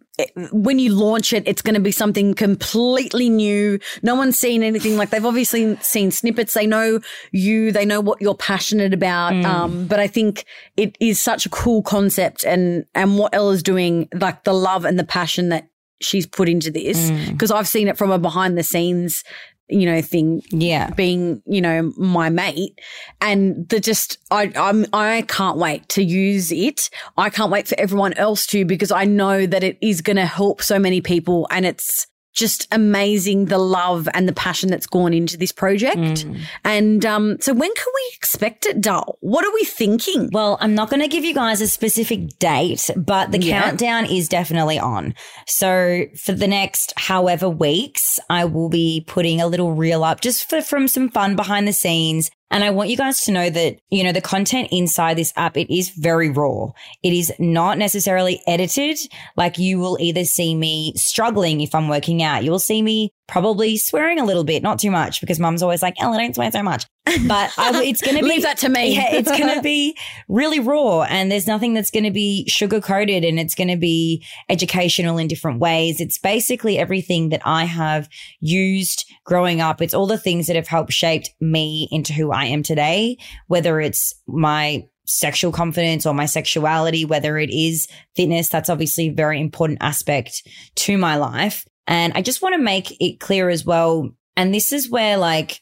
[0.52, 3.80] when you launch it, it's going to be something completely new.
[4.04, 6.54] No one's seen anything like they've obviously seen snippets.
[6.54, 7.00] They know
[7.32, 9.34] you, they know what you're passionate about.
[9.34, 9.46] Mm.
[9.46, 10.46] Um, but I think
[10.76, 15.00] it is such a cool concept and, and what Ella's doing, like the love and
[15.00, 15.70] the passion that
[16.02, 17.10] she's put into this.
[17.10, 17.40] Mm.
[17.40, 19.24] Cause I've seen it from a behind the scenes,
[19.68, 20.90] you know, thing yeah.
[20.92, 22.80] being, you know, my mate.
[23.22, 26.90] And the just, I, I'm, I can't wait to use it.
[27.18, 30.26] I can't wait for everyone else to because I know that it is going to
[30.26, 35.14] help so many people and it's just amazing the love and the passion that's gone
[35.14, 35.98] into this project.
[35.98, 36.40] Mm.
[36.64, 39.18] And, um, so when can we expect it, Dull?
[39.22, 40.30] What are we thinking?
[40.32, 43.62] Well, I'm not going to give you guys a specific date, but the Yeah.
[43.62, 45.16] countdown is definitely on.
[45.48, 50.50] So for the next however weeks, I will be putting a little reel up just
[50.50, 52.30] for from some fun behind the scenes.
[52.52, 55.58] And I want you guys to know that, you know, the content inside this app,
[55.58, 56.68] it is very raw.
[57.04, 58.98] It is not necessarily edited.
[59.36, 62.44] Like you will either see me struggling if I'm working out.
[62.44, 65.82] You will see me probably swearing a little bit, not too much because mum's always
[65.82, 66.86] like, Ella, don't swear so much.
[67.28, 68.96] But I, it's going to be Leave that to me.
[68.96, 69.98] yeah, it's going to be
[70.28, 73.78] really raw and there's nothing that's going to be sugar coated and it's going to
[73.78, 76.00] be educational in different ways.
[76.02, 78.10] It's basically everything that I have
[78.40, 79.82] used growing up.
[79.82, 83.18] It's all the things that have helped shaped me into who I am today,
[83.48, 88.50] whether it's my sexual confidence or my sexuality, whether it is fitness.
[88.50, 91.66] That's obviously a very important aspect to my life.
[91.88, 94.10] And I just want to make it clear as well.
[94.36, 95.60] And this is where like,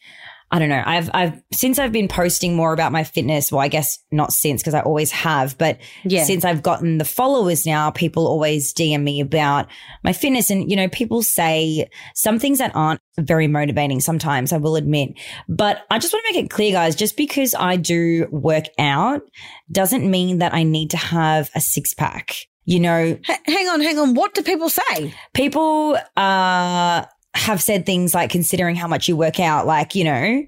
[0.51, 0.84] I don't know.
[0.86, 4.61] I've, I've, since I've been posting more about my fitness, well, I guess not since
[4.61, 6.26] because I always have, but Yeah.
[6.26, 9.67] since I've gotten the followers now, people always DM me about
[10.03, 10.51] my fitness.
[10.51, 15.13] And, you know, people say some things that aren't very motivating sometimes, I will admit.
[15.49, 19.24] But I just want to make it clear, guys, just because I do work out
[19.71, 22.36] doesn't mean that I need to have a six pack.
[22.66, 22.99] You know,
[23.30, 24.14] H- hang on, hang on.
[24.14, 25.14] What do people say?
[25.34, 27.05] people uh
[27.36, 30.43] have said things like considering how much you work out like you know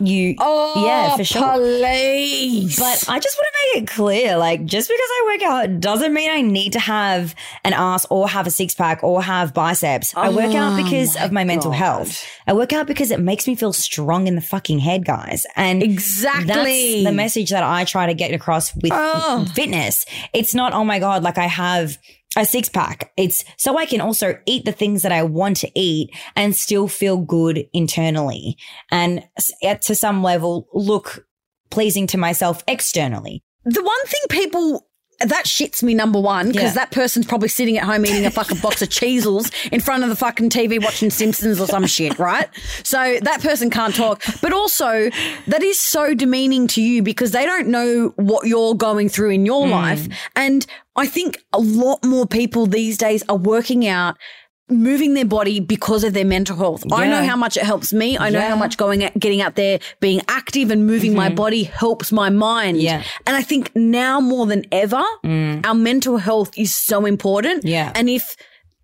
[0.00, 1.42] you Oh, Yeah, for sure.
[1.52, 2.78] Police.
[2.78, 6.12] but I just want to make it clear like just because I work out doesn't
[6.14, 7.34] mean I need to have
[7.64, 10.14] an ass or have a six pack or have biceps.
[10.16, 12.24] I work out Oh because my of my mental health.
[12.46, 15.46] I work out because it makes me feel strong in the fucking head, guys.
[15.56, 17.04] And Exactly.
[17.04, 19.44] the message that I try to get across with Oh.
[19.54, 20.04] fitness.
[20.32, 21.98] It's not, oh my God, like I have
[22.36, 23.12] a six pack.
[23.16, 26.86] It's so I can also eat the things that I want to eat and still
[26.88, 28.56] feel good internally
[28.90, 29.24] and
[29.64, 31.26] at- to some level look
[31.70, 33.42] pleasing to myself externally.
[33.64, 34.86] the one thing people
[35.20, 36.74] that shits me number one because Yeah.
[36.86, 40.08] that person's probably sitting at home eating a fucking box of Cheezels in front of
[40.08, 42.48] the fucking TV watching Simpsons or some shit, right?
[42.84, 44.22] So that person can't talk.
[44.40, 45.10] But also,
[45.46, 49.44] that is so demeaning to you because they don't know what you're going through in
[49.44, 49.72] your mm.
[49.72, 50.08] life.
[50.36, 50.64] And
[51.00, 54.16] I think a lot more people these days are working out
[54.68, 56.84] moving their body because of their mental health.
[56.92, 58.16] I know how much it helps me.
[58.16, 58.50] I know Yeah.
[58.50, 61.34] how much going out, getting out there, being active and moving my mm-hmm.
[61.34, 62.80] body helps my mind.
[62.80, 63.02] Yeah.
[63.26, 65.66] And I think now more than ever, mm.
[65.66, 67.64] our mental health is so important.
[67.64, 67.90] Yeah.
[67.94, 68.36] And if,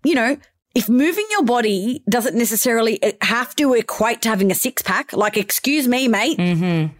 [0.03, 0.37] you know,
[0.77, 5.11] if moving your body doesn't necessarily uh, have to equate to having a six pack,
[5.11, 6.37] like, excuse me, mate.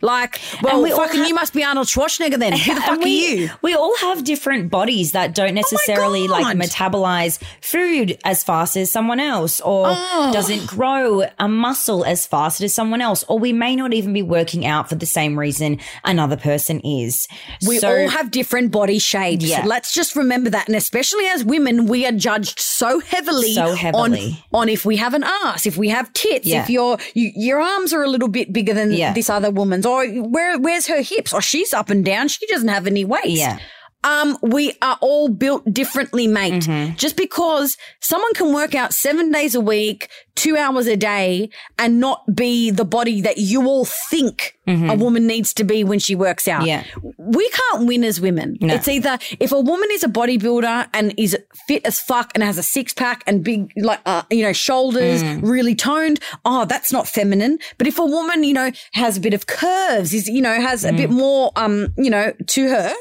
[0.01, 2.53] Like, well, we fucking, you must be Arnold Schwarzenegger then.
[2.53, 3.49] Who the fuck And are we, you?
[3.51, 8.91] Oh We all have different bodies that don't necessarily like metabolize food as fast as
[8.91, 10.31] someone else or Oh.
[10.33, 13.23] doesn't grow a muscle as fast as someone else.
[13.29, 17.27] Or we may not even be working out for the same reason another person is.
[17.67, 19.45] We So- all have different body shapes.
[19.45, 19.65] Yeah.
[19.65, 20.67] Let's just remember that.
[20.67, 24.43] And especially as women, we are judged so heavily, So heavily.
[24.53, 26.63] On, on if we have an ass, if we have tits, Yeah.
[26.63, 29.13] if your you, your arms are a little bit bigger than Yeah.
[29.13, 31.33] this other woman's, or where where's her hips?
[31.33, 32.27] Or she's up and down.
[32.27, 33.27] She doesn't have any waist.
[33.27, 33.59] Yeah.
[34.03, 36.63] Um, we are all built differently, mate.
[36.63, 36.95] Mm-hmm.
[36.95, 41.99] Just because someone can work out seven days a week, two hours a day, and
[41.99, 46.13] not be the body that you all think a woman needs to be when she
[46.13, 46.61] works out.
[46.65, 47.05] Mm-hmm.
[47.05, 47.11] Yeah.
[47.17, 48.57] We can't win as women.
[48.59, 48.73] No.
[48.75, 51.37] It's either if a woman is a bodybuilder and is
[51.67, 55.23] fit as fuck and has a six pack and big, like, uh, you know, shoulders,
[55.23, 55.41] Mm.
[55.43, 56.19] really toned.
[56.45, 57.59] Oh, that's not feminine.
[57.77, 60.83] But if a woman, you know, has a bit of curves, is, you know, has
[60.83, 60.97] a Mm.
[60.97, 62.93] bit more, um, you know, to her.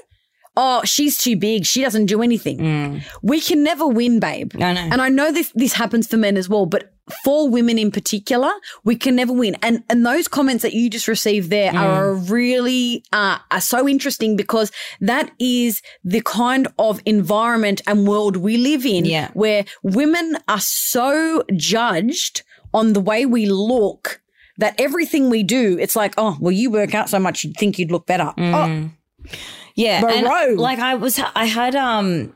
[0.59, 1.67] Oh, she's too big.
[1.67, 3.03] She doesn't do anything.
[3.23, 4.53] We can never win, babe.
[4.57, 4.89] I know.
[4.93, 6.93] And I know this this happens for men as well, but
[7.23, 8.51] for women in particular,
[8.83, 9.57] we can never win.
[9.63, 11.79] And and those comments that you just received there Mm.
[11.81, 18.37] are really uh, are so interesting because that is the kind of environment and world
[18.39, 19.29] we live in, Yeah.
[19.35, 22.43] where women are so judged
[22.73, 24.21] on the way we look
[24.59, 27.79] that everything we do, it's like, oh, well, you work out so much, you'd think
[27.79, 28.33] you'd look better.
[28.39, 28.55] Mm.
[28.55, 29.31] Oh,
[29.77, 32.35] Yeah, and like I was, I had um,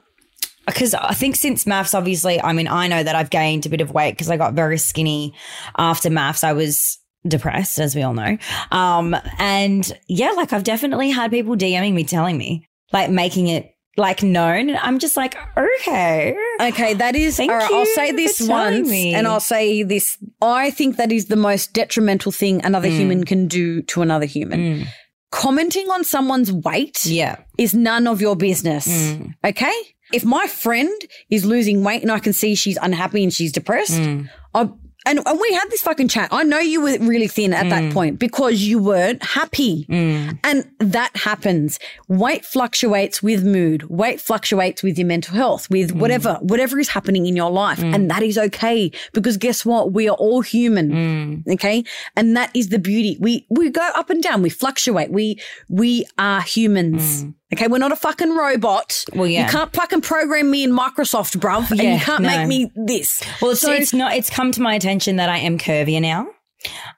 [0.66, 3.80] because I think since MAFS, obviously, I mean, I know that I've gained a bit
[3.80, 5.34] of weight because I got very skinny
[5.78, 6.44] after MAFS.
[6.44, 8.36] I was depressed, as we all know,
[8.70, 13.74] um, and yeah, like I've definitely had people DMing me, telling me, like, making it
[13.96, 14.68] like known.
[14.70, 17.36] And I'm just like, okay, Okay, that is.
[17.36, 19.14] Thank all right, I'll say this once, me.
[19.14, 20.16] and I'll say this.
[20.40, 22.96] I think that is the most detrimental thing another Mm.
[22.98, 24.86] human can do to another human.
[25.30, 28.88] Commenting on someone's weight yeah, is none of your business.
[28.88, 29.34] Mm.
[29.44, 29.72] Okay,
[30.12, 30.90] if my friend
[31.30, 34.28] is losing weight and I can see she's unhappy and she's depressed, Mm.
[34.54, 34.68] I.
[35.06, 36.28] And, and we had this fucking chat.
[36.30, 37.70] I know you were really thin at Mm.
[37.70, 39.86] that point because you weren't happy.
[39.88, 40.38] Mm.
[40.44, 41.78] And that happens.
[42.08, 43.84] Weight fluctuates with mood.
[43.84, 46.00] Weight fluctuates with your mental health, with mm.
[46.00, 47.78] whatever, whatever is happening in your life.
[47.78, 47.94] Mm.
[47.94, 49.92] And that is okay because guess what?
[49.92, 51.44] We are all human.
[51.48, 51.84] Okay.
[52.16, 53.16] And that is the beauty.
[53.20, 54.42] We, we go up and down.
[54.42, 55.10] We fluctuate.
[55.10, 57.24] We, we are humans.
[57.52, 57.66] Okay.
[57.68, 59.04] We're not a fucking robot.
[59.14, 59.46] Well, yeah.
[59.46, 61.70] You can't fucking program me in Microsoft, bruv.
[61.70, 62.28] and Yeah, you can't no.
[62.28, 63.22] make me this.
[63.42, 64.14] Well, it's, So- it's not.
[64.14, 66.28] It's come to my attention that I am curvier now.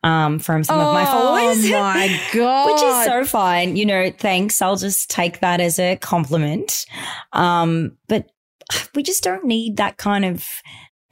[0.03, 1.65] Um, from some of my followers.
[1.67, 2.67] Oh my God.
[2.73, 3.77] Which is so fine.
[3.77, 4.61] You know, thanks.
[4.61, 6.85] I'll just take that as a compliment.
[7.33, 8.27] Um, but
[8.97, 10.49] we just don't need that kind of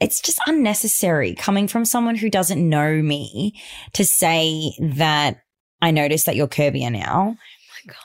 [0.01, 3.53] it's just unnecessary coming from someone who doesn't know me
[3.93, 5.37] to say that
[5.81, 7.37] I noticed that you're curvier now.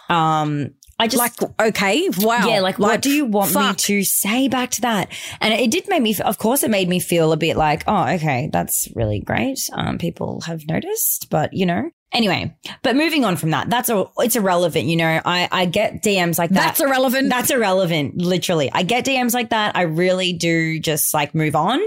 [0.08, 2.08] Um, I just like, okay.
[2.18, 2.46] Wow.
[2.46, 5.12] yeah, like, what do you want me to say back to that?
[5.40, 8.08] And it did make me, of course, it made me feel a bit like, oh,
[8.14, 9.58] okay, that's really great.
[9.72, 12.56] Um, people have noticed, but you know, anyway.
[12.82, 14.86] But moving on from that, that's a, it's irrelevant.
[14.86, 16.60] You know, I I get DMs like that.
[16.60, 17.28] That's irrelevant.
[17.28, 18.16] That's irrelevant.
[18.16, 19.76] Literally, I get DMs like that.
[19.76, 21.80] I really do just like move on.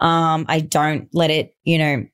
[0.00, 1.54] Um, I don't let it.
[1.64, 2.06] You know,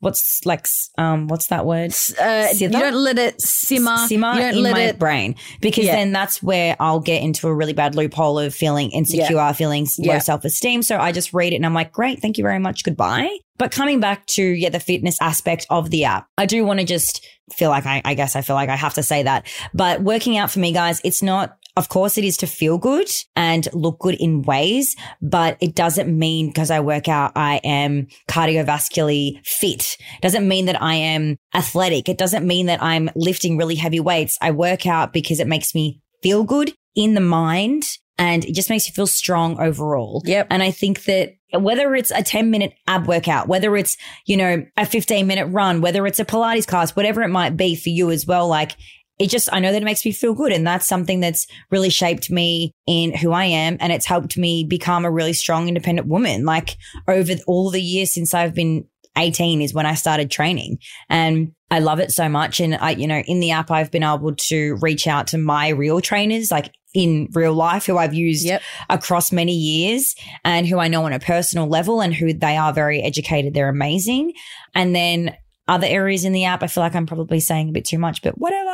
[0.00, 0.66] what's like,
[0.98, 1.92] um, what's that word?
[2.20, 3.96] uh, you don't let it simmer.
[4.08, 4.98] simmer you don't in let my it.
[4.98, 5.96] brain because Yeah.
[5.96, 10.14] then that's where I'll get into a really bad loophole of feeling insecure, feeling Yeah.
[10.14, 10.82] low self esteem.
[10.82, 13.28] So I just read it and I'm like, great, thank you very much, goodbye.
[13.58, 16.86] But coming back to yeah, the fitness aspect of the app, I do want to
[16.86, 19.46] just feel like I, I guess I feel like I have to say that.
[19.72, 21.56] But working out for me, guys, it's not.
[21.76, 26.16] Of course, it is to feel good and look good in ways, but it doesn't
[26.16, 29.96] mean because I work out, I am cardiovascularly fit.
[30.16, 32.08] It Doesn't mean that I am athletic.
[32.08, 34.36] It doesn't mean that I'm lifting really heavy weights.
[34.42, 37.84] I work out because it makes me feel good in the mind
[38.18, 40.22] and it just makes you feel strong overall.
[40.26, 40.48] Yep.
[40.50, 43.96] And I think that whether it's a 10 minute ab workout, whether it's,
[44.26, 47.74] you know, a 15 minute run, whether it's a Pilates class, whatever it might be
[47.74, 48.76] for you as well, like
[49.22, 50.50] it just, I know that it makes me feel good.
[50.52, 53.76] And that's something that's really shaped me in who I am.
[53.78, 56.44] And it's helped me become a really strong, independent woman.
[56.44, 58.84] Like over all the years since I've been
[59.16, 62.58] 18 is when I started training and I love it so much.
[62.58, 65.68] And I, you know, in the app, I've been able to reach out to my
[65.68, 68.62] real trainers, like in real life, who I've used Yep.
[68.90, 70.14] across many years
[70.44, 73.54] and who I know on a personal level and who they are very educated.
[73.54, 74.32] They're amazing.
[74.74, 75.34] And then
[75.68, 78.22] other areas in the app, I feel like I'm probably saying a bit too much,
[78.22, 78.70] but whatever.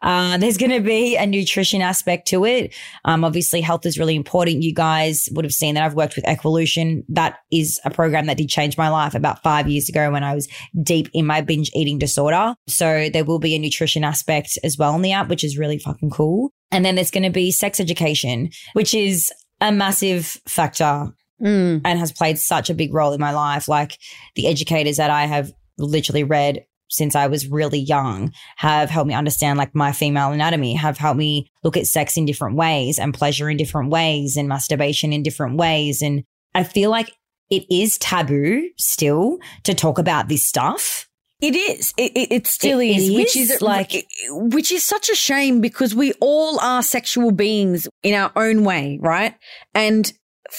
[0.00, 2.74] Uh, there's going to be a nutrition aspect to it.
[3.04, 4.62] Um, obviously, health is really important.
[4.62, 7.04] You guys would have seen that I've worked with Equolution.
[7.08, 10.34] That is a program that did change my life about five years ago when I
[10.34, 10.48] was
[10.82, 12.54] deep in my binge eating disorder.
[12.66, 15.78] So there will be a nutrition aspect as well in the app, which is really
[15.78, 16.50] fucking cool.
[16.70, 19.30] And then there's going to be sex education, which is
[19.60, 21.12] a massive factor
[21.42, 21.80] Mm.
[21.84, 23.66] and has played such a big role in my life.
[23.66, 23.98] Like
[24.36, 25.50] the educators that I have
[25.86, 30.74] literally read since I was really young have helped me understand like my female anatomy,
[30.74, 34.46] have helped me look at sex in different ways and pleasure in different ways and
[34.48, 36.02] masturbation in different ways.
[36.02, 36.24] And
[36.54, 37.10] I feel like
[37.50, 41.08] it is taboo still to talk about this stuff.
[41.40, 41.92] It is.
[41.96, 45.94] It, it, it still It- is, which is, like, which is such a shame because
[45.94, 49.34] we all are sexual beings in our own way, right?
[49.74, 50.12] And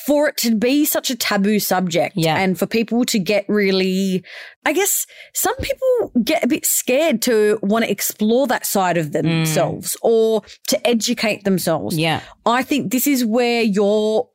[0.05, 2.37] for it to be such a taboo subject, Yeah.
[2.37, 4.23] and for people to get really,
[4.65, 9.11] I guess some people get a bit scared to want to explore that side of
[9.11, 11.97] themselves or to educate themselves.
[11.97, 12.21] Yeah.
[12.45, 14.29] I think this is where your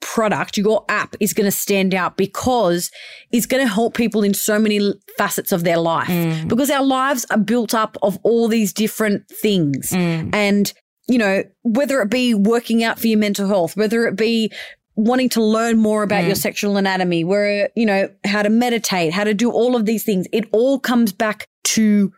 [0.00, 2.90] product, your app is going to stand out because
[3.32, 6.48] it's going to help people in so many facets of their life Mm.
[6.48, 9.90] because our lives are built up of all these different things.
[9.90, 10.30] Mm.
[10.32, 10.72] And,
[11.08, 14.52] you know, whether it be working out for your mental health, whether it be
[14.98, 16.26] wanting to learn more about Mm.
[16.26, 20.02] your sexual anatomy, where, you know, how to meditate, how to do all of these
[20.02, 22.12] things, it all comes back to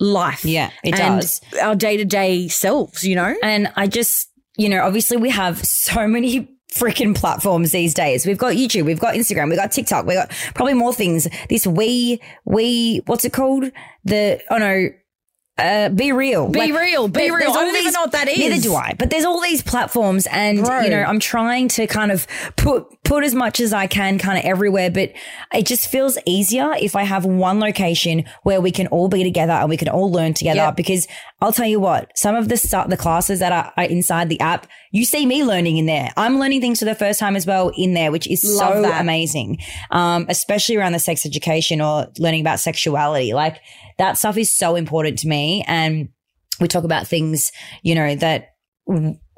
[0.00, 0.44] life.
[0.44, 1.40] Yeah, it and does.
[1.62, 3.34] Our day to day selves, you know?
[3.42, 8.26] And I just, you know, obviously we have so many freaking platforms these days.
[8.26, 11.28] We've got YouTube, we've got Instagram, we've got TikTok, we've got probably more things.
[11.48, 13.70] This we, we, what's it called?
[14.04, 14.88] The, oh no,
[15.58, 16.52] uh, BeReal.
[16.52, 17.42] Be real, BeReal.
[17.42, 18.94] I all don't even know what that Neither do I.
[18.98, 20.80] But there's all these platforms, and Bro.
[20.82, 22.26] you know, I'm trying to kind of
[22.56, 24.90] put put as much as I can, kind of everywhere.
[24.90, 25.12] But
[25.54, 29.52] it just feels easier if I have one location where we can all be together
[29.54, 30.58] and we can all learn together.
[30.58, 30.76] Yep.
[30.76, 31.08] Because
[31.40, 34.40] I'll tell you what, some of the stu- the classes that are, are inside the
[34.40, 36.10] app, you see me learning in there.
[36.18, 38.82] I'm learning things for the first time as well in there, which is Love so
[38.82, 39.00] that.
[39.00, 39.56] amazing.
[39.90, 43.32] Um, especially around the sex education or learning about sexuality.
[43.32, 43.56] Like
[43.98, 45.64] that stuff is so important to me.
[45.66, 46.08] And
[46.60, 48.54] we talk about things, you know, that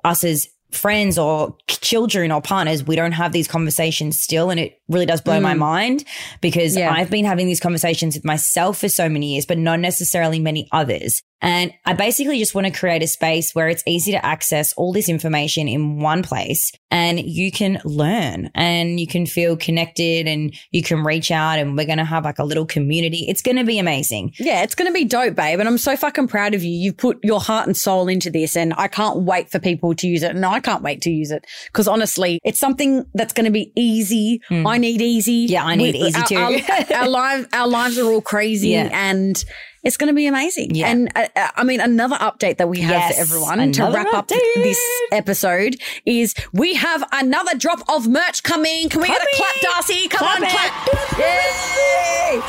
[0.05, 4.51] us as friends or children or partners, we don't have these conversations still.
[4.51, 5.59] And it really does blow my mm.
[5.59, 6.05] mind
[6.41, 6.93] because Yeah.
[6.93, 10.69] I've been having these conversations with myself for so many years, but not necessarily many
[10.71, 11.23] others.
[11.41, 14.93] And I basically just want to create a space where it's easy to access all
[14.93, 20.55] this information in one place and you can learn and you can feel connected and
[20.71, 23.27] you can reach out and we're going to have like a little community.
[23.29, 24.33] It's going to be amazing.
[24.39, 25.61] Yeah, it's going to be dope, babe.
[25.61, 26.71] And I'm so fucking proud of you.
[26.71, 30.07] You've put your heart and soul into this and I can't wait for people to
[30.07, 30.35] use it.
[30.35, 33.73] And I can't wait to use it because honestly, it's something that's going to be
[33.77, 34.41] easy.
[34.51, 35.47] I need easy.
[35.49, 36.37] Yeah, I need easy our, too.
[36.37, 38.89] Our, our, lives, our lives are all crazy Yeah.
[38.93, 39.45] and
[39.85, 40.75] it's going to be amazing.
[40.75, 40.89] Yeah.
[40.89, 44.13] And uh, uh, I mean, another update that we have Yes, for everyone to wrap
[44.13, 44.81] up this
[45.13, 48.89] episode is we have another drop of merch coming.
[48.89, 50.09] Can we get a clap, Darcy?
[50.09, 51.19] Come Clap on, clap.
[51.19, 52.41] Yay!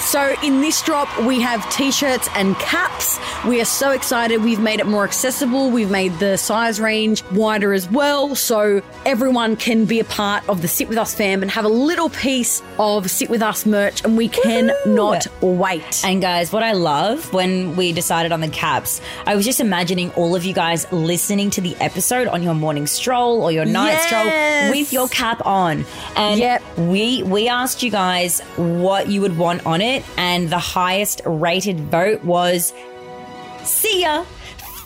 [0.00, 3.18] So in this drop, we have t-shirts and caps.
[3.46, 4.42] We are so excited.
[4.42, 5.70] We've made it more accessible.
[5.70, 8.34] We've made the size range wider as well.
[8.34, 11.68] So everyone can be a part of the Sit With Us fam and have a
[11.68, 14.04] little piece of Sit With Us merch.
[14.04, 16.02] And we cannot wait.
[16.04, 20.10] And guys, what I love when we decided on the caps, I was just imagining
[20.12, 23.92] all of you guys listening to the episode on your morning stroll or your night
[23.92, 24.06] Yes.
[24.06, 25.84] stroll with your cap on.
[26.16, 26.62] And Yep.
[26.78, 31.78] we we asked you guys what you would want on it, and the highest rated
[31.90, 32.72] vote was
[33.64, 34.24] see ya.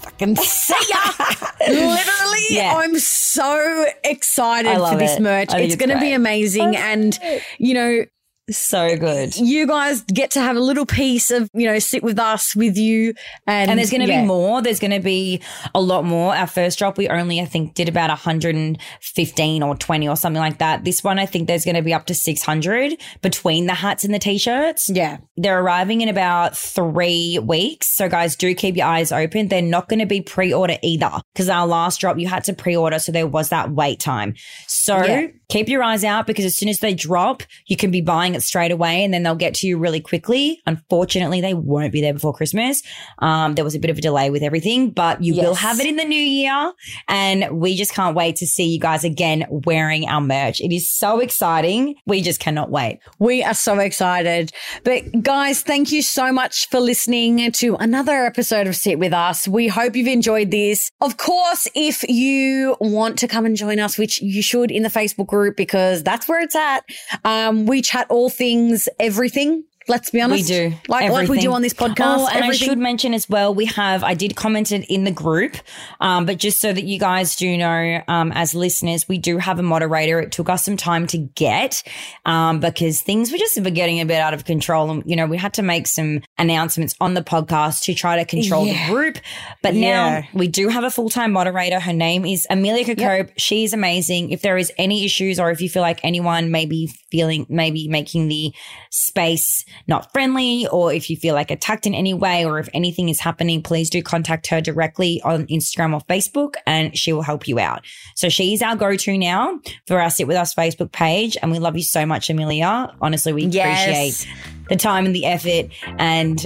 [0.03, 1.01] Fucking see ya.
[1.69, 2.75] Literally, Yeah.
[2.77, 5.23] I'm so excited for this it.
[5.23, 5.49] merch.
[5.55, 6.77] It's it's going to be amazing.
[6.77, 7.19] And,
[7.59, 8.05] you know,
[8.51, 9.37] so good.
[9.37, 12.77] you guys get to have a little piece of, you know, sit with us, with
[12.77, 13.15] you.
[13.47, 14.21] And, And there's going to yeah.
[14.23, 14.63] be more.
[14.63, 15.41] There's going to be
[15.75, 16.35] a lot more.
[16.35, 20.59] Our first drop, we only, I think, did about 115 or 20 or something like
[20.59, 20.85] that.
[20.85, 24.15] This one, I think there's going to be up to 600 between the hats and
[24.15, 24.89] the t-shirts.
[24.89, 25.19] Yeah.
[25.37, 27.97] They're arriving in about three weeks.
[27.97, 29.49] So guys, do keep your eyes open.
[29.49, 32.99] They're not going to be pre-order either because our last drop, you had to pre-order.
[32.99, 34.35] So there was that wait time.
[34.69, 35.27] So Yeah.
[35.49, 38.43] keep your eyes out because as soon as they drop, you can be buying it
[38.43, 40.61] straight away and then they'll get to you really quickly.
[40.67, 42.83] Unfortunately, they won't be there before Christmas.
[43.19, 45.87] Um, there was a bit of a delay with everything, but you will have it
[45.87, 46.73] in the new year.
[47.09, 50.61] And we just can't wait to see you guys again wearing our merch.
[50.61, 51.97] It is so exciting.
[52.07, 53.01] We just cannot wait.
[53.19, 54.53] We are so excited.
[54.85, 59.49] But guys, thank you so much for listening to another episode of Sit With Us.
[59.49, 60.91] We hope you've enjoyed this.
[61.01, 64.89] Of course, if you want to come and join us, which you should in the
[64.89, 66.85] Facebook group because that's where it's at.
[67.25, 69.65] Um, we chat all things, everything.
[69.89, 70.51] Let's be honest.
[70.51, 70.77] We do.
[70.89, 71.95] Like, like we do on this podcast.
[72.19, 75.13] Oh, and I should mention as well, we have, I did comment it in the
[75.13, 75.57] group,
[76.01, 79.59] um, but just so that you guys do know, um, as listeners, we do have
[79.61, 80.19] a moderator.
[80.19, 81.85] It took us some time to get,
[82.25, 84.91] um, because things were just getting a bit out of control.
[84.91, 88.25] And, you know, we had to make some announcements on the podcast to try to
[88.25, 88.89] control Yeah.
[88.89, 89.19] the group.
[89.63, 90.21] But Yeah.
[90.21, 91.79] now we do have a full time moderator.
[91.79, 93.31] Her name is Amelia Kokob.
[93.37, 94.31] She's amazing.
[94.31, 97.87] If there is any issues or if you feel like anyone may be feeling, maybe
[97.87, 98.53] making the
[98.91, 103.09] space not friendly, or if you feel like attacked in any way, or if anything
[103.09, 107.49] is happening, please do contact her directly on Instagram or Facebook and she will help
[107.49, 107.85] you out.
[108.15, 111.37] So she's our go to now for our Sit With Us Facebook page.
[111.43, 112.95] And we love you so much, Amelia.
[113.01, 113.83] Honestly, we Yes.
[114.23, 114.37] appreciate
[114.69, 115.67] the time and the effort
[115.99, 116.45] and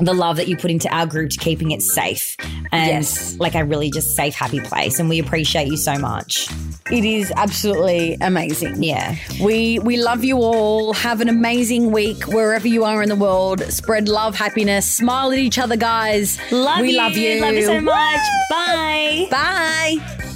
[0.00, 2.36] the love that you put into our group to keeping it safe
[2.72, 3.36] and Yes.
[3.38, 4.98] like a really just safe, happy place.
[4.98, 6.48] And we appreciate you so much.
[6.90, 8.82] It is absolutely amazing.
[8.82, 9.16] Yeah.
[9.40, 10.92] We we love you all.
[10.92, 13.60] Have an amazing week wherever you are in the world.
[13.72, 14.90] Spread love, happiness.
[14.92, 16.38] Smile at each other, guys.
[16.52, 16.96] Love we you.
[16.98, 17.40] love you.
[17.40, 18.20] Love you so much.
[18.50, 19.26] Bye.
[19.30, 20.32] Bye.